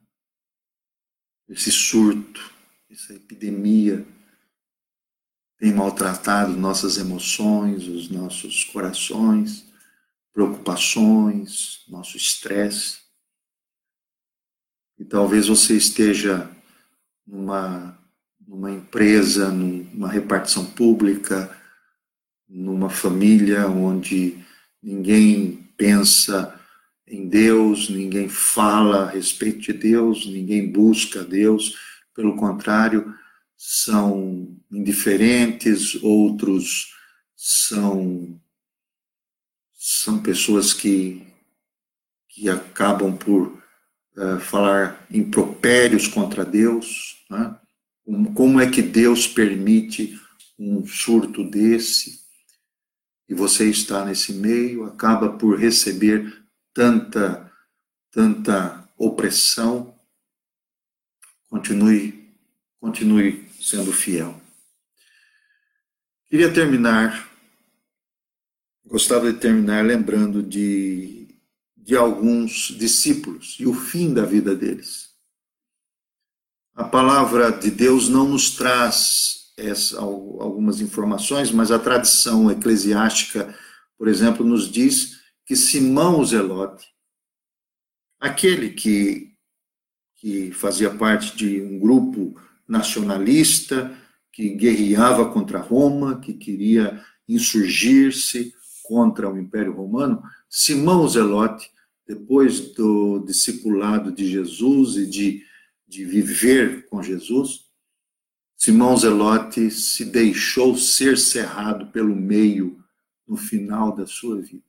Esse 1.48 1.72
surto, 1.72 2.54
essa 2.90 3.14
epidemia 3.14 4.06
tem 5.58 5.74
maltratado 5.74 6.52
nossas 6.58 6.98
emoções, 6.98 7.88
os 7.88 8.10
nossos 8.10 8.66
corações, 8.66 9.72
preocupações, 10.34 11.86
nosso 11.88 12.18
estresse. 12.18 13.00
E 15.00 15.06
talvez 15.06 15.48
você 15.48 15.78
esteja 15.78 16.50
numa, 17.26 17.98
numa 18.48 18.72
empresa, 18.72 19.50
numa 19.50 20.10
repartição 20.10 20.66
pública, 20.66 21.56
numa 22.48 22.90
família 22.90 23.68
onde 23.68 24.38
ninguém 24.82 25.70
pensa 25.76 26.58
em 27.06 27.28
Deus, 27.28 27.90
ninguém 27.90 28.30
fala 28.30 29.04
a 29.04 29.10
respeito 29.10 29.60
de 29.60 29.74
Deus, 29.74 30.26
ninguém 30.26 30.72
busca 30.72 31.24
Deus, 31.24 31.76
pelo 32.16 32.36
contrário, 32.36 33.14
são 33.56 34.58
indiferentes, 34.72 35.96
outros 36.02 36.94
são 37.36 38.40
são 39.74 40.22
pessoas 40.22 40.74
que 40.74 41.26
que 42.30 42.50
acabam 42.50 43.18
por 43.18 43.48
uh, 44.16 44.40
falar 44.40 45.08
impropérios 45.10 46.08
contra 46.08 46.46
Deus, 46.46 47.26
né? 47.30 47.58
Como 48.34 48.60
é 48.60 48.70
que 48.70 48.82
Deus 48.82 49.28
permite 49.28 50.20
um 50.58 50.86
surto 50.86 51.44
desse? 51.44 52.22
E 53.28 53.34
você 53.34 53.70
está 53.70 54.06
nesse 54.06 54.34
meio, 54.34 54.86
acaba 54.86 55.38
por 55.38 55.60
receber 55.60 56.44
tanta 56.74 57.52
tanta 58.12 58.90
opressão. 58.98 59.94
Continue 61.50 62.28
continue 62.80 63.48
sendo 63.60 63.92
fiel. 63.92 64.40
Queria 66.30 66.54
terminar, 66.54 67.30
gostava 68.86 69.32
de 69.32 69.40
terminar 69.40 69.84
lembrando 69.84 70.44
de, 70.44 71.36
de 71.76 71.96
alguns 71.96 72.76
discípulos 72.78 73.58
e 73.60 73.66
o 73.66 73.74
fim 73.74 74.14
da 74.14 74.26
vida 74.26 74.56
deles. 74.56 75.07
A 76.78 76.84
palavra 76.84 77.52
de 77.52 77.72
Deus 77.72 78.08
não 78.08 78.30
nos 78.30 78.52
traz 78.52 79.52
essa, 79.58 80.00
algumas 80.00 80.80
informações, 80.80 81.52
mas 81.52 81.72
a 81.72 81.80
tradição 81.80 82.52
eclesiástica, 82.52 83.52
por 83.98 84.08
exemplo, 84.08 84.46
nos 84.46 84.72
diz 84.72 85.18
que 85.44 85.56
Simão 85.56 86.20
o 86.20 86.26
Zelote, 86.26 86.86
aquele 88.20 88.70
que, 88.70 89.32
que 90.18 90.52
fazia 90.52 90.92
parte 90.92 91.36
de 91.36 91.60
um 91.64 91.80
grupo 91.80 92.40
nacionalista, 92.68 93.92
que 94.32 94.50
guerreava 94.50 95.32
contra 95.32 95.60
Roma, 95.60 96.20
que 96.20 96.36
queria 96.36 97.04
insurgir-se 97.28 98.54
contra 98.84 99.28
o 99.28 99.40
Império 99.40 99.74
Romano, 99.74 100.22
Simão 100.48 101.10
Zelote, 101.10 101.72
depois 102.08 102.72
do 102.76 103.26
discipulado 103.26 104.12
de 104.12 104.30
Jesus 104.30 104.96
e 104.96 105.08
de, 105.08 105.44
de 105.88 106.04
viver 106.04 106.86
com 106.88 107.02
Jesus, 107.02 107.66
Simão 108.58 108.98
Zelote 108.98 109.70
se 109.72 110.04
deixou 110.04 110.76
ser 110.76 111.18
cerrado 111.18 111.88
pelo 111.92 112.16
meio 112.16 112.84
no 113.28 113.38
final 113.38 113.96
da 113.96 114.06
sua 114.06 114.42
vida. 114.42 114.64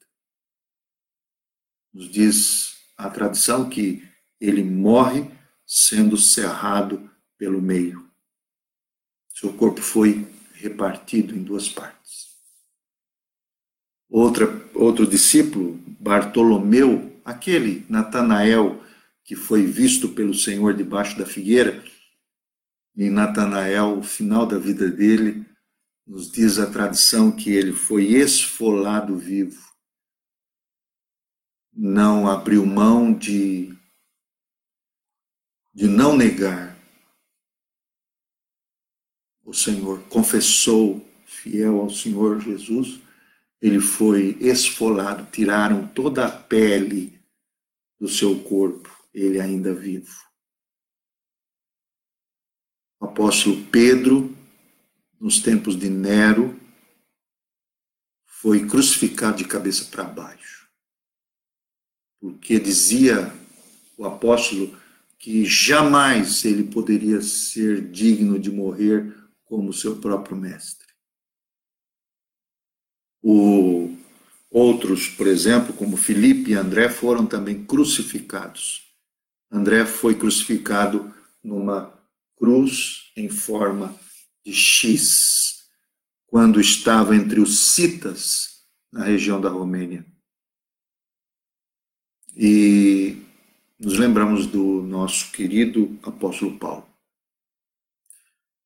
Nos 1.92 2.10
diz 2.10 2.76
a 2.96 3.08
tradição 3.08 3.68
que 3.68 4.06
ele 4.40 4.62
morre 4.62 5.28
sendo 5.66 6.16
cerrado 6.16 7.10
pelo 7.36 7.60
meio. 7.60 8.08
Seu 9.34 9.52
corpo 9.52 9.80
foi 9.80 10.26
repartido 10.54 11.34
em 11.34 11.42
duas 11.42 11.68
partes. 11.68 12.36
Outra, 14.08 14.46
outro 14.74 15.06
discípulo, 15.06 15.78
Bartolomeu, 16.00 17.20
aquele 17.24 17.84
Natanael 17.88 18.82
que 19.28 19.36
foi 19.36 19.66
visto 19.66 20.08
pelo 20.08 20.32
Senhor 20.32 20.72
debaixo 20.72 21.18
da 21.18 21.26
figueira, 21.26 21.84
e 22.96 23.10
Natanael, 23.10 23.98
o 23.98 24.02
final 24.02 24.46
da 24.46 24.58
vida 24.58 24.90
dele, 24.90 25.44
nos 26.06 26.32
diz 26.32 26.58
a 26.58 26.70
tradição 26.70 27.30
que 27.30 27.50
ele 27.50 27.74
foi 27.74 28.06
esfolado 28.06 29.18
vivo. 29.18 29.62
Não 31.70 32.26
abriu 32.26 32.64
mão 32.64 33.12
de, 33.12 33.76
de 35.74 35.86
não 35.86 36.16
negar 36.16 36.74
o 39.44 39.52
Senhor, 39.52 40.02
confessou 40.04 41.06
fiel 41.26 41.80
ao 41.80 41.90
Senhor 41.90 42.40
Jesus, 42.40 42.98
ele 43.60 43.78
foi 43.78 44.38
esfolado, 44.40 45.30
tiraram 45.30 45.86
toda 45.86 46.26
a 46.26 46.30
pele 46.30 47.20
do 48.00 48.08
seu 48.08 48.42
corpo, 48.42 48.97
ele 49.12 49.40
ainda 49.40 49.74
vivo. 49.74 50.14
O 53.00 53.06
apóstolo 53.06 53.64
Pedro 53.66 54.36
nos 55.20 55.40
tempos 55.40 55.78
de 55.78 55.90
Nero, 55.90 56.58
foi 58.24 58.66
crucificado 58.66 59.38
de 59.38 59.44
cabeça 59.44 59.84
para 59.86 60.04
baixo. 60.04 60.68
Porque 62.20 62.58
dizia 62.60 63.32
o 63.96 64.04
apóstolo 64.04 64.78
que 65.18 65.44
jamais 65.44 66.44
ele 66.44 66.64
poderia 66.64 67.20
ser 67.20 67.90
digno 67.90 68.38
de 68.38 68.50
morrer 68.50 69.12
como 69.44 69.72
seu 69.72 70.00
próprio 70.00 70.36
mestre. 70.36 70.86
O, 73.20 73.96
outros, 74.48 75.08
por 75.08 75.26
exemplo, 75.26 75.74
como 75.74 75.96
Filipe 75.96 76.52
e 76.52 76.54
André, 76.54 76.88
foram 76.88 77.26
também 77.26 77.64
crucificados. 77.64 78.87
André 79.50 79.86
foi 79.86 80.14
crucificado 80.14 81.14
numa 81.42 81.92
cruz 82.36 83.10
em 83.16 83.28
forma 83.28 83.98
de 84.44 84.52
X, 84.52 85.68
quando 86.26 86.60
estava 86.60 87.16
entre 87.16 87.40
os 87.40 87.74
citas 87.74 88.64
na 88.92 89.04
região 89.04 89.40
da 89.40 89.48
Romênia. 89.48 90.06
E 92.36 93.16
nos 93.78 93.98
lembramos 93.98 94.46
do 94.46 94.82
nosso 94.82 95.32
querido 95.32 95.98
apóstolo 96.02 96.58
Paulo, 96.58 96.88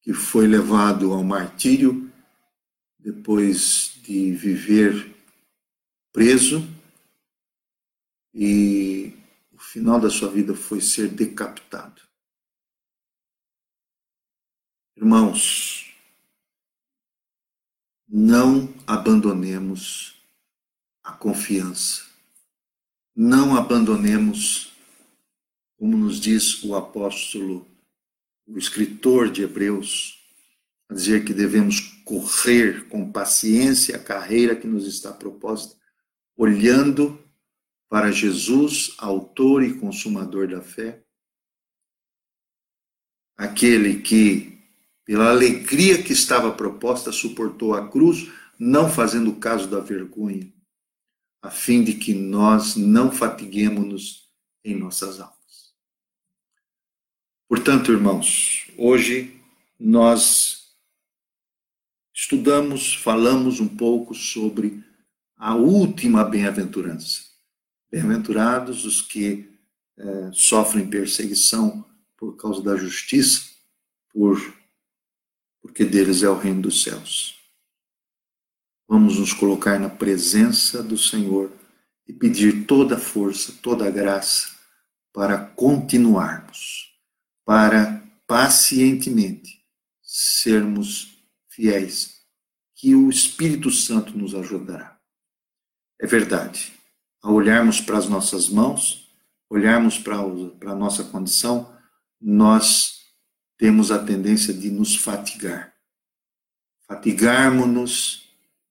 que 0.03 0.13
foi 0.13 0.47
levado 0.47 1.13
ao 1.13 1.23
martírio 1.23 2.13
depois 2.99 3.99
de 4.03 4.33
viver 4.33 5.15
preso 6.13 6.69
e 8.35 9.02
final 9.65 10.01
da 10.01 10.11
sua 10.11 10.31
vida 10.31 10.55
foi 10.55 10.81
ser 10.81 11.09
decapitado. 11.09 12.03
Irmãos, 14.97 15.93
não 18.09 18.73
abandonemos 18.87 20.23
a 21.03 21.13
confiança. 21.13 22.05
Não 23.15 23.57
abandonemos, 23.57 24.73
como 25.77 25.97
nos 25.97 26.21
diz 26.21 26.63
o 26.63 26.75
apóstolo, 26.75 27.67
o 28.47 28.59
escritor 28.59 29.31
de 29.31 29.43
Hebreus, 29.43 30.19
a 30.89 30.95
dizer 30.95 31.25
que 31.25 31.33
devemos 31.33 31.81
correr 32.05 32.89
com 32.89 33.11
paciência 33.11 33.97
a 33.97 34.03
carreira 34.03 34.57
que 34.57 34.67
nos 34.67 34.87
está 34.87 35.13
proposta, 35.13 35.77
olhando 36.37 37.22
para 37.93 38.11
Jesus, 38.11 38.95
autor 38.97 39.63
e 39.63 39.79
consumador 39.79 40.49
da 40.49 40.63
fé, 40.63 41.05
aquele 43.37 44.01
que 44.01 44.59
pela 45.05 45.29
alegria 45.29 46.03
que 46.03 46.11
estava 46.11 46.51
proposta, 46.55 47.13
suportou 47.13 47.75
a 47.75 47.87
cruz, 47.87 48.33
não 48.59 48.89
fazendo 48.89 49.35
caso 49.35 49.69
da 49.69 49.79
vergonha, 49.79 50.51
a 51.43 51.51
fim 51.51 51.85
de 51.85 51.93
que 51.93 52.15
nós 52.15 52.77
não 52.77 53.13
fatiguemos-nos 53.13 54.27
em 54.65 54.75
nossas 54.75 55.21
almas. 55.21 55.75
Portanto, 57.47 57.93
irmãos, 57.93 58.71
hoje 58.79 59.39
nós 59.79 60.75
estudamos, 62.15 62.95
falamos 62.95 63.61
um 63.61 63.69
pouco 63.69 64.15
sobre 64.15 64.83
a 65.37 65.55
última 65.55 66.25
bem-aventurança. 66.25 67.32
Bem-aventurados 67.93 68.87
os 68.87 69.03
que 69.03 69.53
eh, 69.99 70.31
sofrem 70.33 70.89
perseguição 70.89 71.85
por 72.17 72.39
causa 72.39 72.63
da 72.63 72.75
justiça, 72.75 73.51
por 74.11 74.41
porque 75.61 75.85
deles 75.85 76.23
é 76.23 76.29
o 76.29 76.39
reino 76.39 76.63
dos 76.63 76.83
céus. 76.83 77.39
Vamos 78.89 79.19
nos 79.19 79.35
colocar 79.35 79.79
na 79.79 79.91
presença 79.91 80.83
do 80.83 80.97
Senhor 80.97 81.53
e 82.09 82.15
pedir 82.15 82.67
toda 82.67 82.97
a 82.97 82.99
força, 82.99 83.53
toda 83.63 83.87
a 83.87 83.91
graça 83.91 84.57
para 85.13 85.39
continuarmos, 85.39 86.95
para 87.45 88.03
pacientemente 88.27 89.63
sermos 90.03 91.23
fiéis, 91.51 92.23
que 92.75 92.95
o 92.95 93.11
Espírito 93.11 93.71
Santo 93.71 94.17
nos 94.17 94.35
ajudará. 94.35 94.99
É 96.01 96.07
verdade, 96.07 96.73
ao 97.23 97.35
olharmos 97.35 97.81
para 97.81 97.97
as 97.97 98.09
nossas 98.09 98.49
mãos, 98.49 99.09
olharmos 99.49 99.97
para 99.97 100.17
a 100.17 100.75
nossa 100.75 101.05
condição, 101.05 101.73
nós 102.21 103.03
temos 103.57 103.93
a 103.93 104.05
tendência 104.05 104.53
de 104.53 104.71
nos 104.71 104.97
fatigar. 104.97 105.73
Fatigarmos-nos, 106.89 108.29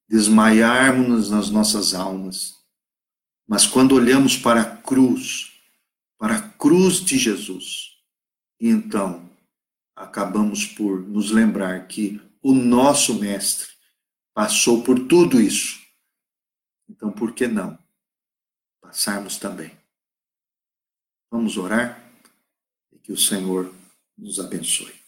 desmaiarmos-nos 0.08 1.32
nas 1.32 1.50
nossas 1.50 1.94
almas. 1.94 2.58
Mas 3.48 3.66
quando 3.66 3.96
olhamos 3.96 4.36
para 4.36 4.62
a 4.62 4.78
cruz, 4.78 5.54
para 6.18 6.36
a 6.36 6.42
cruz 6.42 6.96
de 6.96 7.18
Jesus, 7.18 7.92
então 8.60 9.30
acabamos 9.96 10.66
por 10.66 11.00
nos 11.02 11.32
lembrar 11.32 11.88
que 11.88 12.20
o 12.42 12.54
nosso 12.54 13.20
Mestre 13.20 13.70
passou 14.34 14.84
por 14.84 15.08
tudo 15.08 15.40
isso. 15.40 15.80
Então, 16.90 17.12
por 17.12 17.34
que 17.34 17.48
não 17.48 17.81
passarmos 18.92 19.38
também? 19.38 19.72
Vamos 21.32 21.56
orar 21.56 22.12
e 22.92 23.00
que 23.00 23.14
o 23.14 23.18
Senhor 23.18 23.74
nos 24.18 24.38
abençoe. 24.38 25.01